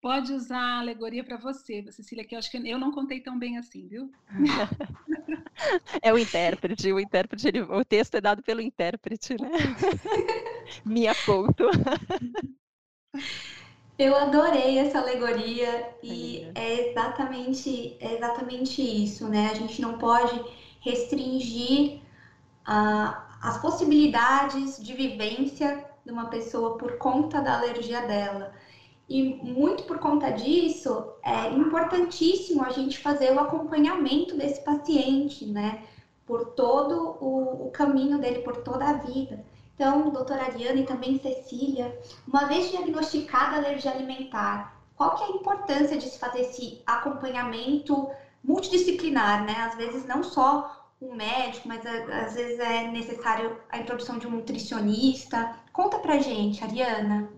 [0.00, 3.36] Pode usar a alegoria para você, Cecília, que eu acho que eu não contei tão
[3.36, 4.08] bem assim, viu?
[6.00, 9.50] é o intérprete, o intérprete, ele, o texto é dado pelo intérprete, né?
[10.86, 11.64] Minha ponto.
[14.00, 19.50] Eu adorei essa alegoria e é exatamente, é exatamente isso, né?
[19.50, 20.42] A gente não pode
[20.80, 21.98] restringir
[22.66, 28.50] uh, as possibilidades de vivência de uma pessoa por conta da alergia dela.
[29.06, 35.84] E muito por conta disso, é importantíssimo a gente fazer o acompanhamento desse paciente, né?
[36.24, 39.44] Por todo o, o caminho dele, por toda a vida.
[39.80, 45.26] Então, doutora Ariana e também Cecília, uma vez diagnosticada a alergia alimentar, qual que é
[45.28, 48.10] a importância de se fazer esse acompanhamento
[48.44, 49.54] multidisciplinar, né?
[49.54, 54.32] Às vezes não só um médico, mas às vezes é necessário a introdução de um
[54.32, 55.58] nutricionista.
[55.72, 57.32] Conta pra gente, Ariana.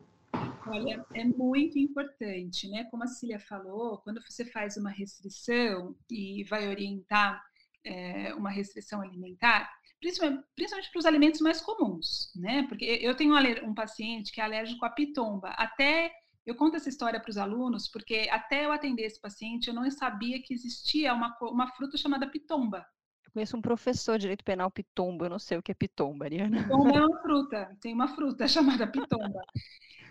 [0.66, 2.88] Olha, é muito importante, né?
[2.90, 7.40] Como a Cecília falou, quando você faz uma restrição e vai orientar
[7.84, 9.70] é, uma restrição alimentar,
[10.02, 12.64] principalmente, para os alimentos mais comuns, né?
[12.68, 15.50] Porque eu tenho um, um paciente que é alérgico à pitomba.
[15.50, 16.12] Até
[16.44, 19.88] eu conto essa história para os alunos, porque até eu atender esse paciente, eu não
[19.90, 22.84] sabia que existia uma, uma fruta chamada pitomba.
[23.24, 26.24] Eu conheço um professor de direito penal pitomba, eu não sei o que é pitomba,
[26.24, 26.64] Ariana.
[26.64, 29.40] Pitomba é uma fruta, tem uma fruta chamada pitomba.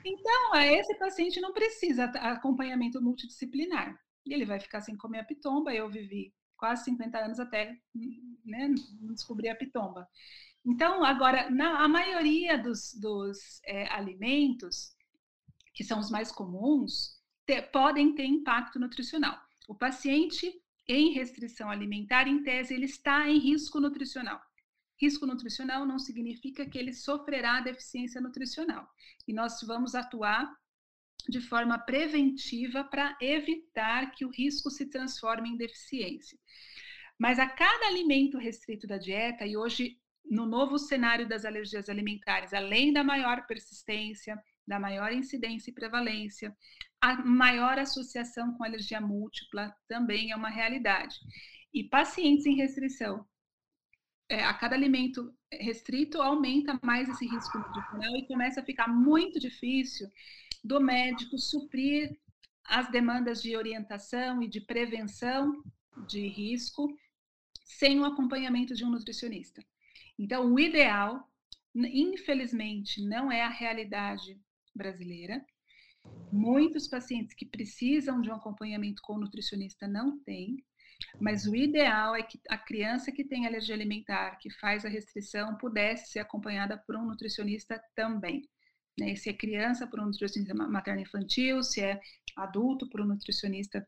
[0.06, 3.96] Então, esse paciente não precisa acompanhamento multidisciplinar.
[4.26, 5.74] Ele vai ficar sem comer a pitomba.
[5.74, 7.76] Eu vivi quase 50 anos até
[8.46, 8.70] né,
[9.10, 10.08] descobrir a pitomba.
[10.64, 14.96] Então, agora, na, a maioria dos, dos é, alimentos,
[15.74, 19.36] que são os mais comuns, te, podem ter impacto nutricional.
[19.68, 20.54] O paciente
[20.88, 24.40] em restrição alimentar, em tese, ele está em risco nutricional.
[25.02, 28.88] Risco nutricional não significa que ele sofrerá deficiência nutricional.
[29.28, 30.56] E nós vamos atuar
[31.28, 36.38] de forma preventiva para evitar que o risco se transforme em deficiência.
[37.18, 42.54] Mas a cada alimento restrito da dieta, e hoje no novo cenário das alergias alimentares,
[42.54, 46.56] além da maior persistência, da maior incidência e prevalência,
[47.02, 51.16] a maior associação com alergia múltipla também é uma realidade.
[51.74, 53.26] E pacientes em restrição
[54.30, 59.40] é, a cada alimento restrito aumenta mais esse risco nutricional e começa a ficar muito
[59.40, 60.08] difícil
[60.64, 62.18] do médico suprir
[62.64, 65.62] as demandas de orientação e de prevenção
[66.08, 66.88] de risco
[67.64, 69.64] sem o acompanhamento de um nutricionista.
[70.18, 71.28] Então, o ideal,
[71.76, 74.40] infelizmente, não é a realidade
[74.76, 75.44] brasileira.
[76.32, 80.64] Muitos pacientes que precisam de um acompanhamento com o nutricionista não têm,
[81.20, 85.58] mas o ideal é que a criança que tem alergia alimentar, que faz a restrição,
[85.58, 88.48] pudesse ser acompanhada por um nutricionista também.
[89.00, 89.16] Né?
[89.16, 92.00] Se é criança, por um nutricionista materno-infantil, se é
[92.36, 93.86] adulto, por um nutricionista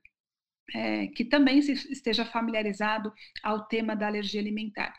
[0.74, 4.94] é, que também se, esteja familiarizado ao tema da alergia alimentar.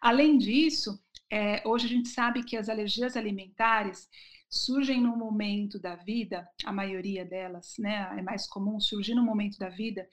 [0.00, 0.98] Além disso,
[1.30, 4.08] é, hoje a gente sabe que as alergias alimentares
[4.48, 9.56] surgem no momento da vida, a maioria delas, né, é mais comum surgir no momento
[9.58, 10.08] da vida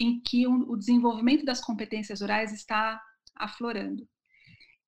[0.00, 3.00] em que o, desenvolvimento das competências orais está
[3.34, 4.08] aflorando.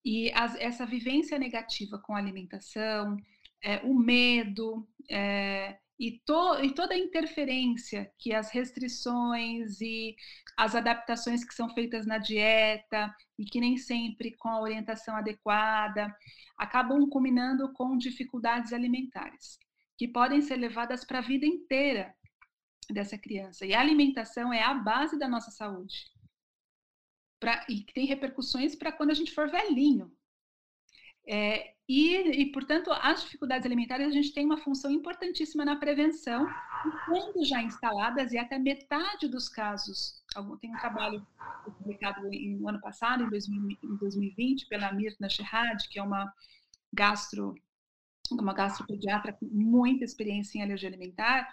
[0.04, 3.16] E as, essa vivência negativa com a alimentação,
[3.62, 10.14] é, o medo, é, e, to, e toda a interferência que as restrições e
[10.56, 16.14] as adaptações que são feitas na dieta e que nem sempre com a orientação adequada
[16.56, 19.58] acabam culminando com dificuldades alimentares
[19.98, 22.14] que podem ser levadas para a vida inteira
[22.92, 23.66] dessa criança.
[23.66, 26.10] E a alimentação é a base da nossa saúde.
[27.40, 30.12] Pra, e tem repercussões para quando a gente for velhinho.
[31.26, 36.46] É, e, e, portanto, as dificuldades alimentares, a gente tem uma função importantíssima na prevenção,
[37.06, 40.22] quando já instaladas, e até metade dos casos,
[40.60, 41.26] tem um trabalho
[41.78, 46.32] publicado no ano passado, em, 2000, em 2020, pela Mirna Sherrad, que é uma
[46.92, 47.54] gastro
[48.30, 51.48] uma gastropediatra com muita experiência em alergia alimentar,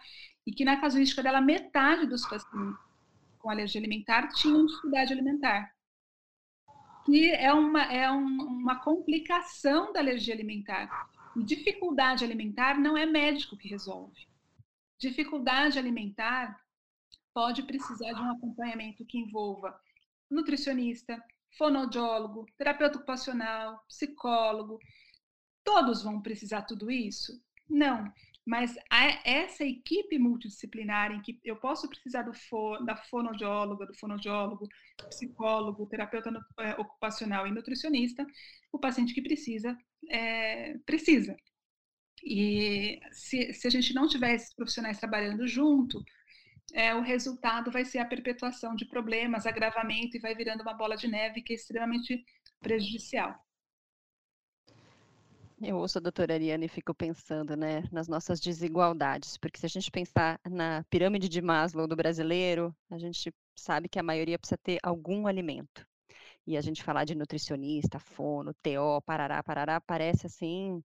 [0.46, 2.80] e que na casuística dela, metade dos pacientes
[3.40, 5.76] com alergia alimentar tinham dificuldade alimentar
[7.06, 10.90] que é uma, é um, uma complicação da alergia alimentar.
[11.38, 14.28] E dificuldade alimentar não é médico que resolve.
[14.98, 16.60] Dificuldade alimentar
[17.34, 19.80] pode precisar de um acompanhamento que envolva
[20.32, 21.24] nutricionista,
[21.58, 24.80] fonoaudiólogo, terapeuta ocupacional, psicólogo.
[25.64, 27.40] Todos vão precisar tudo isso?
[27.70, 28.12] Não.
[28.46, 28.76] Mas
[29.24, 34.68] essa equipe multidisciplinar em que eu posso precisar do fo, da fonoaudióloga, do fonoaudiólogo,
[35.10, 38.26] psicólogo, terapeuta é, ocupacional e nutricionista,
[38.72, 39.76] o paciente que precisa,
[40.10, 41.36] é, precisa.
[42.24, 46.04] E se, se a gente não tiver esses profissionais trabalhando junto,
[46.74, 50.96] é, o resultado vai ser a perpetuação de problemas, agravamento e vai virando uma bola
[50.96, 52.24] de neve que é extremamente
[52.60, 53.45] prejudicial.
[55.68, 59.70] Eu ouço a doutora Ariane e fico pensando né, nas nossas desigualdades, porque se a
[59.70, 64.60] gente pensar na pirâmide de Maslow do brasileiro, a gente sabe que a maioria precisa
[64.60, 65.84] ter algum alimento.
[66.46, 70.84] E a gente falar de nutricionista, fono, TO, parará, parará, parece assim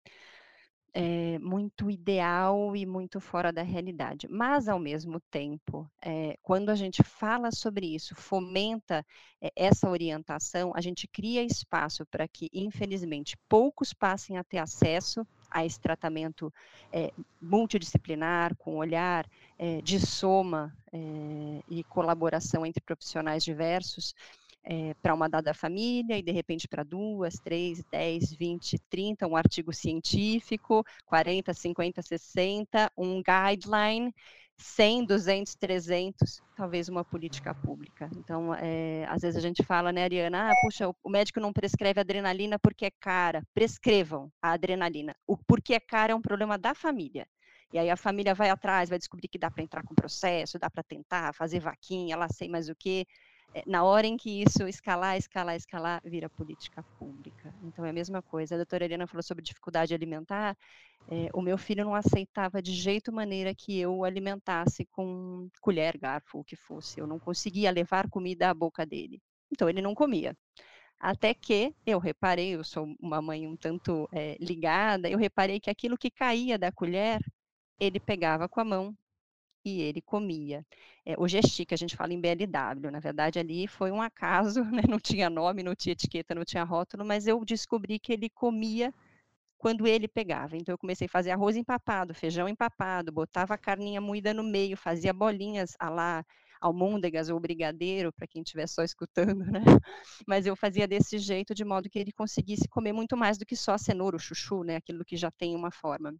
[0.92, 4.26] é, muito ideal e muito fora da realidade.
[4.28, 9.04] Mas, ao mesmo tempo, é, quando a gente fala sobre isso, fomenta
[9.40, 15.26] é, essa orientação, a gente cria espaço para que, infelizmente, poucos passem a ter acesso
[15.50, 16.52] a esse tratamento
[17.42, 19.28] multidisciplinar, com olhar
[19.82, 20.72] de soma
[21.68, 24.14] e colaboração entre profissionais diversos,
[24.62, 29.36] é, para uma dada família e de repente para duas, três, dez, vinte, trinta, um
[29.36, 34.14] artigo científico, 40, 50, 60, um guideline,
[34.60, 38.10] 100, 200, 300, talvez uma política pública.
[38.16, 42.00] Então, é, às vezes a gente fala, né, Ariana, ah, puxa, o médico não prescreve
[42.00, 43.42] adrenalina porque é cara.
[43.54, 45.16] Prescrevam a adrenalina.
[45.26, 47.26] O porquê é cara é um problema da família.
[47.72, 50.68] E aí a família vai atrás, vai descobrir que dá para entrar com processo, dá
[50.68, 53.06] para tentar fazer vaquinha, lá sei mais o quê.
[53.52, 57.52] É, na hora em que isso escalar, escalar, escalar, vira política pública.
[57.62, 58.54] Então é a mesma coisa.
[58.54, 60.56] A doutora Helena falou sobre dificuldade alimentar.
[61.08, 65.98] É, o meu filho não aceitava de jeito maneira que eu o alimentasse com colher,
[65.98, 67.00] garfo, o que fosse.
[67.00, 69.20] Eu não conseguia levar comida à boca dele.
[69.50, 70.36] Então ele não comia.
[70.98, 75.70] Até que eu reparei, eu sou uma mãe um tanto é, ligada, eu reparei que
[75.70, 77.20] aquilo que caía da colher,
[77.80, 78.96] ele pegava com a mão
[79.64, 80.64] e ele comia.
[81.04, 84.64] É, o Gesti, que a gente fala em BLW, na verdade ali foi um acaso,
[84.72, 84.82] né?
[84.88, 88.92] não tinha nome, não tinha etiqueta, não tinha rótulo, mas eu descobri que ele comia
[89.58, 90.56] quando ele pegava.
[90.56, 94.76] Então eu comecei a fazer arroz empapado, feijão empapado, botava a carninha moída no meio,
[94.76, 96.24] fazia bolinhas a lá
[96.60, 99.62] almôndegas ou brigadeiro, para quem estiver só escutando, né?
[100.26, 103.56] Mas eu fazia desse jeito, de modo que ele conseguisse comer muito mais do que
[103.56, 104.76] só cenoura, o chuchu, né?
[104.76, 106.14] Aquilo que já tem uma forma.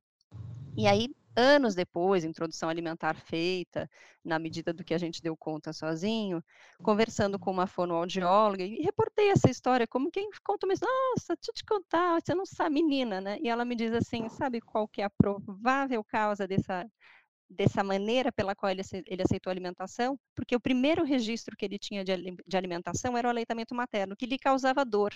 [0.77, 3.89] E aí anos depois, introdução alimentar feita,
[4.25, 6.43] na medida do que a gente deu conta sozinho,
[6.83, 11.55] conversando com uma fonoaudióloga, e reportei essa história como quem conta mas nossa, deixa eu
[11.55, 13.39] te contar, você não sabe, menina, né?
[13.41, 16.87] E ela me diz assim, sabe qual que é a provável causa dessa,
[17.49, 20.19] dessa maneira pela qual ele, ele aceitou a alimentação?
[20.35, 22.13] Porque o primeiro registro que ele tinha de,
[22.47, 25.13] de alimentação era o aleitamento materno, que lhe causava dor.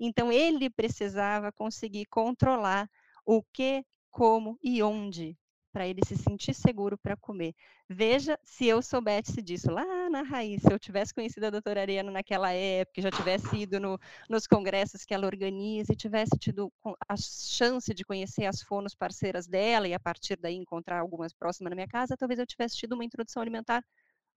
[0.00, 2.88] Então, ele precisava conseguir controlar
[3.24, 5.36] o que, como e onde
[5.72, 7.54] para ele se sentir seguro para comer.
[7.88, 12.10] Veja se eu soubesse disso lá na raiz, se eu tivesse conhecido a doutora Ariana
[12.10, 13.98] naquela época, já tivesse ido no,
[14.28, 16.70] nos congressos que ela organiza e tivesse tido
[17.08, 21.70] a chance de conhecer as fonos parceiras dela e a partir daí encontrar algumas próximas
[21.70, 23.82] na minha casa, talvez eu tivesse tido uma introdução alimentar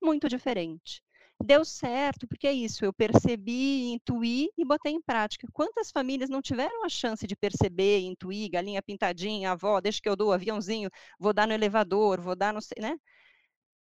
[0.01, 1.03] muito diferente
[1.43, 5.47] deu certo, porque é isso, eu percebi, intuí e botei em prática.
[5.53, 10.15] Quantas famílias não tiveram a chance de perceber, intuir, galinha pintadinha, avó, deixa que eu
[10.15, 12.97] dou aviãozinho, vou dar no elevador, vou dar no, né?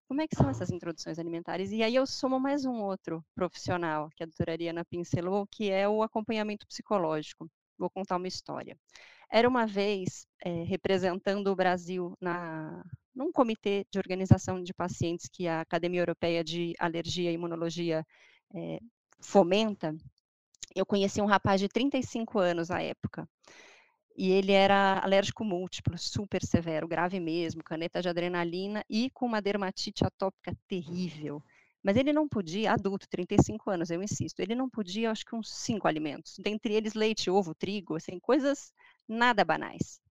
[0.07, 1.71] Como é que são essas introduções alimentares?
[1.71, 5.87] E aí eu somo mais um outro profissional que a doutora Ariana pincelou, que é
[5.87, 7.47] o acompanhamento psicológico.
[7.77, 8.75] Vou contar uma história.
[9.31, 15.47] Era uma vez, é, representando o Brasil na, num comitê de organização de pacientes que
[15.47, 18.05] a Academia Europeia de Alergia e Imunologia
[18.55, 18.79] é,
[19.21, 19.95] fomenta,
[20.75, 23.27] eu conheci um rapaz de 35 anos à época.
[24.15, 29.41] E ele era alérgico múltiplo, super severo, grave mesmo, caneta de adrenalina e com uma
[29.41, 31.41] dermatite atópica terrível.
[31.83, 35.49] Mas ele não podia, adulto, 35 anos, eu insisto, ele não podia, acho que uns
[35.53, 38.73] cinco alimentos, dentre eles leite, ovo, trigo, assim, coisas
[39.07, 40.01] nada banais.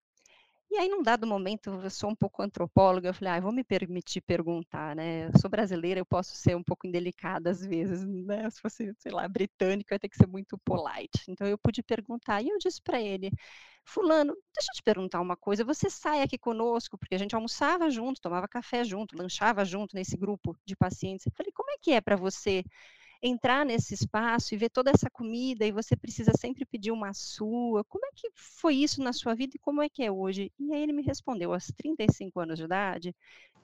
[0.70, 3.64] E aí, num dado momento, eu sou um pouco antropóloga, eu falei, ah, vou me
[3.64, 5.26] permitir perguntar, né?
[5.28, 8.48] Eu sou brasileira, eu posso ser um pouco indelicada às vezes, né?
[8.50, 11.24] Se fosse, sei lá, britânica, eu ter que ser muito polite.
[11.28, 13.30] Então, eu pude perguntar, e eu disse para ele,
[13.84, 17.88] fulano, deixa eu te perguntar uma coisa, você sai aqui conosco, porque a gente almoçava
[17.90, 21.24] junto, tomava café junto, lanchava junto nesse grupo de pacientes.
[21.26, 22.62] Eu falei, como é que é para você
[23.22, 27.84] entrar nesse espaço e ver toda essa comida e você precisa sempre pedir uma sua.
[27.84, 30.52] Como é que foi isso na sua vida e como é que é hoje?
[30.58, 33.14] E aí ele me respondeu, aos 35 anos de idade,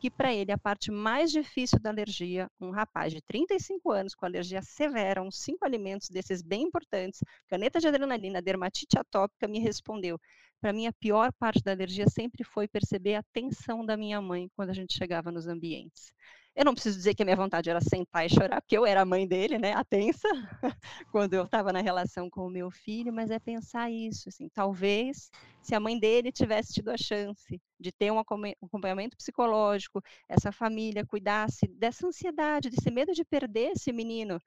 [0.01, 4.27] que para ele a parte mais difícil da alergia, um rapaz de 35 anos com
[4.27, 10.19] alergia severa, uns cinco alimentos desses bem importantes, caneta de adrenalina, dermatite atópica, me respondeu.
[10.61, 14.51] Para mim, a pior parte da alergia sempre foi perceber a tensão da minha mãe
[14.57, 16.13] quando a gente chegava nos ambientes.
[16.57, 19.01] Eu não preciso dizer que a minha vontade era sentar e chorar, porque eu era
[19.01, 20.29] a mãe dele, né, a tensa,
[21.11, 25.31] quando eu estava na relação com o meu filho, mas é pensar isso, assim, talvez
[25.61, 31.05] se a mãe dele tivesse tido a chance de ter um acompanhamento psicológico, essa família
[31.05, 34.41] cuidasse dessa ansiedade, desse medo de perder esse menino,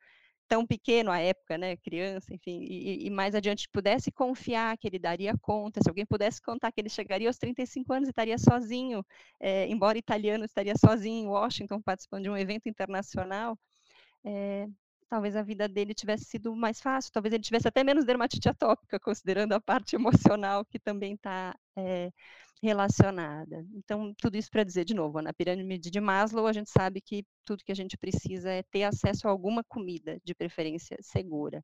[0.47, 4.99] tão pequeno à época, né, criança, enfim, e, e, mais adiante pudesse confiar que ele
[4.99, 9.05] daria conta, se alguém pudesse contar que ele chegaria aos 35 anos e estaria sozinho,
[9.39, 13.57] é, embora italiano, estaria sozinho em Washington participando de um evento internacional,
[14.25, 14.67] é,
[15.09, 18.99] talvez a vida dele tivesse sido mais fácil, talvez ele tivesse até menos dermatite atópica,
[19.01, 22.11] considerando a parte emocional que também está é,
[22.61, 23.65] relacionada.
[23.73, 27.25] Então, tudo isso para dizer, de novo, na pirâmide de Maslow, a gente sabe que
[27.45, 31.63] tudo que a gente precisa é ter acesso a alguma comida, de preferência segura.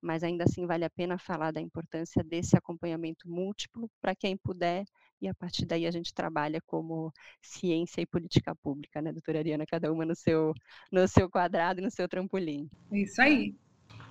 [0.00, 4.84] Mas ainda assim vale a pena falar da importância desse acompanhamento múltiplo para quem puder,
[5.24, 9.64] e a partir daí a gente trabalha como ciência e política pública, né, doutora Ariana,
[9.66, 10.52] cada uma no seu,
[10.92, 12.68] no seu quadrado e no seu trampolim.
[12.92, 13.54] Isso aí.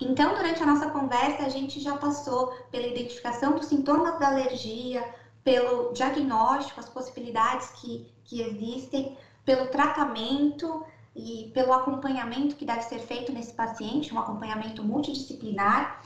[0.01, 5.03] Então, durante a nossa conversa, a gente já passou pela identificação dos sintomas da alergia,
[5.43, 10.84] pelo diagnóstico, as possibilidades que, que existem, pelo tratamento
[11.16, 16.01] e pelo acompanhamento que deve ser feito nesse paciente, um acompanhamento multidisciplinar.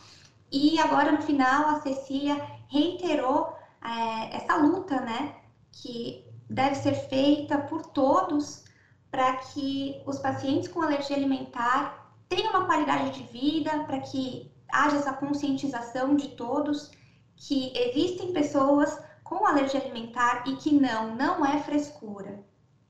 [0.52, 2.36] E agora, no final, a Cecília
[2.68, 3.57] reiterou
[3.88, 5.34] é, essa luta, né,
[5.72, 8.64] que deve ser feita por todos
[9.10, 14.98] para que os pacientes com alergia alimentar tenham uma qualidade de vida, para que haja
[14.98, 16.92] essa conscientização de todos
[17.36, 22.44] que existem pessoas com alergia alimentar e que não, não é frescura.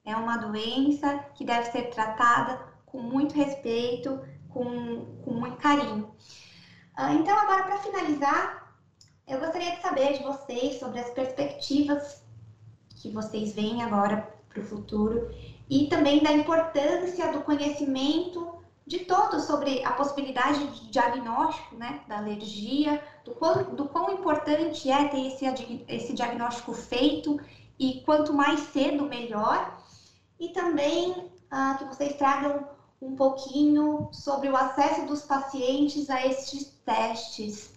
[0.04, 4.20] É uma doença que deve ser tratada com muito respeito,
[4.50, 6.10] com, com muito carinho.
[6.96, 8.67] Ah, então, agora para finalizar,
[9.28, 12.24] eu gostaria de saber de vocês sobre as perspectivas
[12.96, 15.30] que vocês veem agora para o futuro
[15.70, 18.56] e também da importância do conhecimento
[18.86, 24.90] de todos sobre a possibilidade de diagnóstico né, da alergia, do quão, do quão importante
[24.90, 25.46] é ter esse,
[25.90, 27.38] esse diagnóstico feito
[27.78, 29.78] e quanto mais cedo, melhor.
[30.40, 32.66] E também ah, que vocês tragam
[33.02, 37.77] um pouquinho sobre o acesso dos pacientes a estes testes.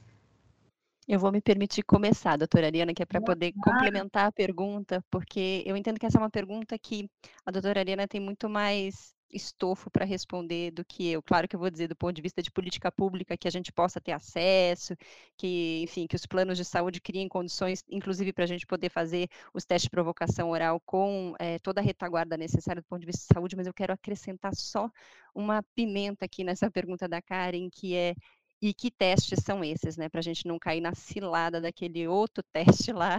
[1.12, 5.60] Eu vou me permitir começar, doutora Ariana, que é para poder complementar a pergunta, porque
[5.66, 7.10] eu entendo que essa é uma pergunta que
[7.44, 11.20] a doutora Ariana tem muito mais estofo para responder do que eu.
[11.20, 13.72] Claro que eu vou dizer do ponto de vista de política pública que a gente
[13.72, 14.94] possa ter acesso,
[15.36, 19.28] que, enfim, que os planos de saúde criem condições, inclusive para a gente poder fazer
[19.52, 23.22] os testes de provocação oral com é, toda a retaguarda necessária do ponto de vista
[23.22, 24.88] de saúde, mas eu quero acrescentar só
[25.34, 28.14] uma pimenta aqui nessa pergunta da Karen, que é
[28.60, 30.08] e que testes são esses, né?
[30.08, 33.18] Para a gente não cair na cilada daquele outro teste lá,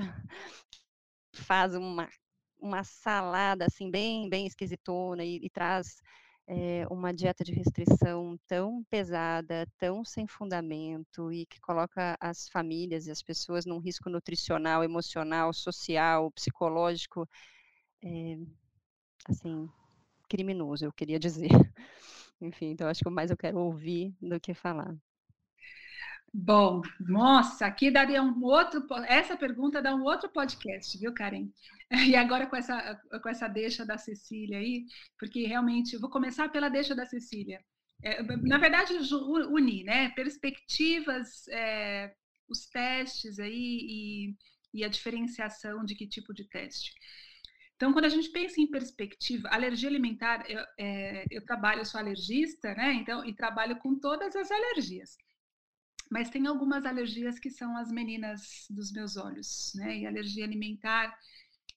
[1.33, 2.09] faz uma
[2.59, 5.99] uma salada assim bem bem esquisitona e, e traz
[6.47, 13.07] é, uma dieta de restrição tão pesada, tão sem fundamento e que coloca as famílias
[13.07, 17.27] e as pessoas num risco nutricional, emocional, social, psicológico,
[18.03, 18.37] é,
[19.29, 19.69] assim,
[20.29, 21.49] criminoso, eu queria dizer.
[22.41, 24.95] Enfim, então acho que mais eu quero ouvir do que falar.
[26.33, 28.85] Bom, nossa, aqui daria um outro.
[29.05, 31.49] Essa pergunta dá um outro podcast, viu, Karen?
[32.09, 34.85] E agora com essa, com essa deixa da Cecília aí,
[35.19, 37.61] porque realmente, vou começar pela deixa da Cecília.
[38.01, 38.93] É, na verdade,
[39.49, 40.09] unir, né?
[40.11, 42.13] Perspectivas, é,
[42.47, 44.35] os testes aí e,
[44.73, 46.93] e a diferenciação de que tipo de teste.
[47.75, 51.99] Então, quando a gente pensa em perspectiva, alergia alimentar, eu, é, eu trabalho, eu sou
[51.99, 52.93] alergista, né?
[52.93, 55.17] Então, e trabalho com todas as alergias.
[56.11, 59.99] Mas tem algumas alergias que são as meninas dos meus olhos, né?
[59.99, 61.17] E alergia alimentar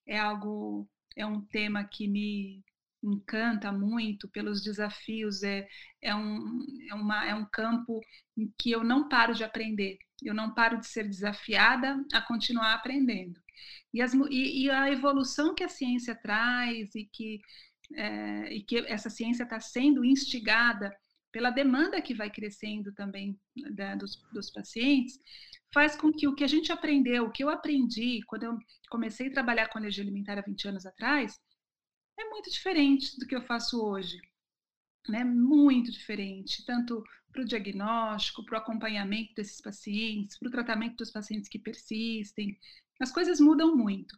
[0.04, 2.64] é algo, é um tema que me
[3.00, 5.68] encanta muito pelos desafios, é,
[6.02, 8.00] é, um, é, uma, é um campo
[8.36, 12.74] em que eu não paro de aprender, eu não paro de ser desafiada a continuar
[12.74, 13.40] aprendendo.
[13.92, 17.40] E, as, e, e a evolução que a ciência traz e que,
[17.94, 20.92] é, e que essa ciência está sendo instigada
[21.34, 25.18] pela demanda que vai crescendo também né, dos, dos pacientes,
[25.72, 28.56] faz com que o que a gente aprendeu, o que eu aprendi quando eu
[28.88, 31.40] comecei a trabalhar com alergia alimentar há 20 anos atrás,
[32.16, 34.16] é muito diferente do que eu faço hoje.
[35.08, 35.24] Né?
[35.24, 41.10] Muito diferente, tanto para o diagnóstico, para o acompanhamento desses pacientes, para o tratamento dos
[41.10, 42.56] pacientes que persistem.
[43.00, 44.16] As coisas mudam muito.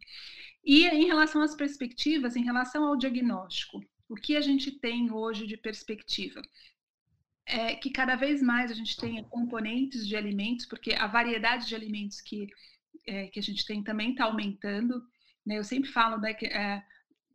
[0.63, 5.47] E em relação às perspectivas, em relação ao diagnóstico, o que a gente tem hoje
[5.47, 6.43] de perspectiva?
[7.47, 11.75] É que cada vez mais a gente tenha componentes de alimentos, porque a variedade de
[11.75, 12.49] alimentos que,
[13.07, 15.01] é, que a gente tem também está aumentando.
[15.47, 15.57] Né?
[15.57, 16.83] Eu sempre falo né, que é,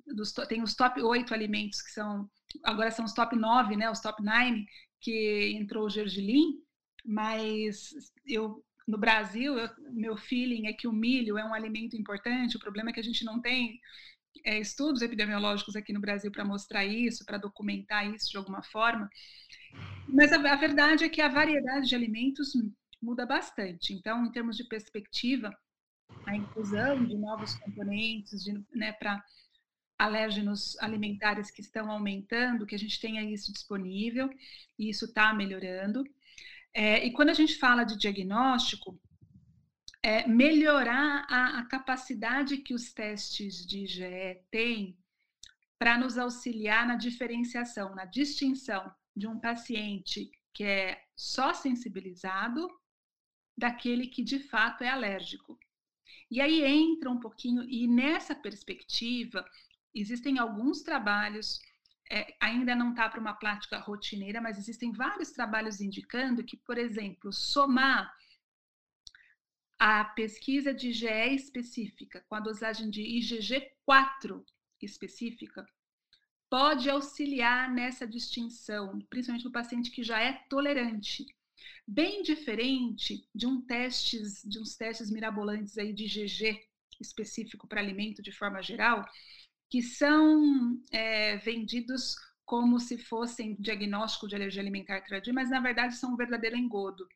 [0.07, 2.29] dos, tem os top 8 alimentos que são,
[2.63, 4.65] agora são os top 9, né, os top 9,
[4.99, 6.61] que entrou o gergelim,
[7.05, 7.93] mas
[8.27, 12.59] eu no Brasil, eu, meu feeling é que o milho é um alimento importante, o
[12.59, 13.79] problema é que a gente não tem
[14.45, 19.09] é, estudos epidemiológicos aqui no Brasil para mostrar isso, para documentar isso de alguma forma.
[20.07, 22.53] Mas a, a, verdade é que a variedade de alimentos
[23.01, 23.93] muda bastante.
[23.93, 25.55] Então, em termos de perspectiva,
[26.25, 29.23] a inclusão de novos componentes né, para
[29.97, 34.29] alérgenos alimentares que estão aumentando, que a gente tenha isso disponível,
[34.77, 36.03] e isso está melhorando.
[36.73, 38.99] É, e quando a gente fala de diagnóstico,
[40.03, 44.97] é melhorar a, a capacidade que os testes de IgE têm
[45.77, 52.67] para nos auxiliar na diferenciação, na distinção de um paciente que é só sensibilizado
[53.57, 55.57] daquele que de fato é alérgico.
[56.29, 59.45] E aí entra um pouquinho, e nessa perspectiva,
[59.93, 61.59] existem alguns trabalhos,
[62.09, 66.77] é, ainda não está para uma prática rotineira, mas existem vários trabalhos indicando que, por
[66.77, 68.11] exemplo, somar
[69.83, 74.45] a pesquisa de IgE específica com a dosagem de IgG4
[74.79, 75.65] específica
[76.47, 81.25] pode auxiliar nessa distinção, principalmente no paciente que já é tolerante.
[81.87, 86.61] Bem diferente de um testes, de uns testes mirabolantes aí de GG
[86.99, 89.03] específico para alimento de forma geral,
[89.67, 92.13] que são é, vendidos
[92.45, 97.07] como se fossem diagnóstico de alergia alimentar tardia, mas na verdade são um verdadeiro engodo.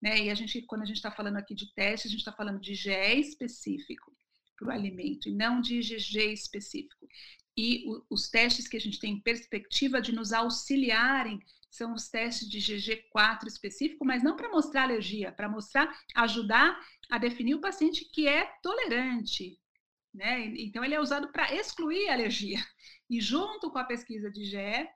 [0.00, 0.24] Né?
[0.24, 2.60] E a gente, quando a gente está falando aqui de teste, a gente está falando
[2.60, 4.16] de GE específico
[4.56, 7.06] para o alimento e não de IgG específico.
[7.56, 11.40] E o, os testes que a gente tem perspectiva de nos auxiliarem
[11.70, 16.78] são os testes de GG4 específico, mas não para mostrar alergia, para mostrar, ajudar
[17.08, 19.58] a definir o paciente que é tolerante.
[20.12, 20.46] Né?
[20.58, 22.58] Então, ele é usado para excluir a alergia.
[23.08, 24.88] E junto com a pesquisa de GE, é,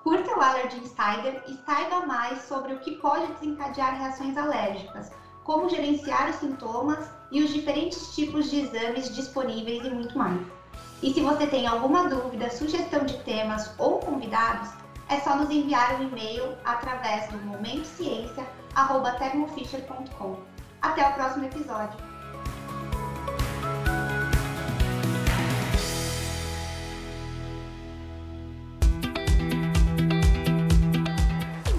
[0.02, 5.10] Curta o Allergy Insider e saiba mais sobre o que pode desencadear reações alérgicas,
[5.48, 10.42] como gerenciar os sintomas e os diferentes tipos de exames disponíveis e muito mais.
[11.02, 14.68] E se você tem alguma dúvida, sugestão de temas ou convidados,
[15.08, 20.36] é só nos enviar um e-mail através do momentociência@thermofisher.com.
[20.82, 22.07] Até o próximo episódio.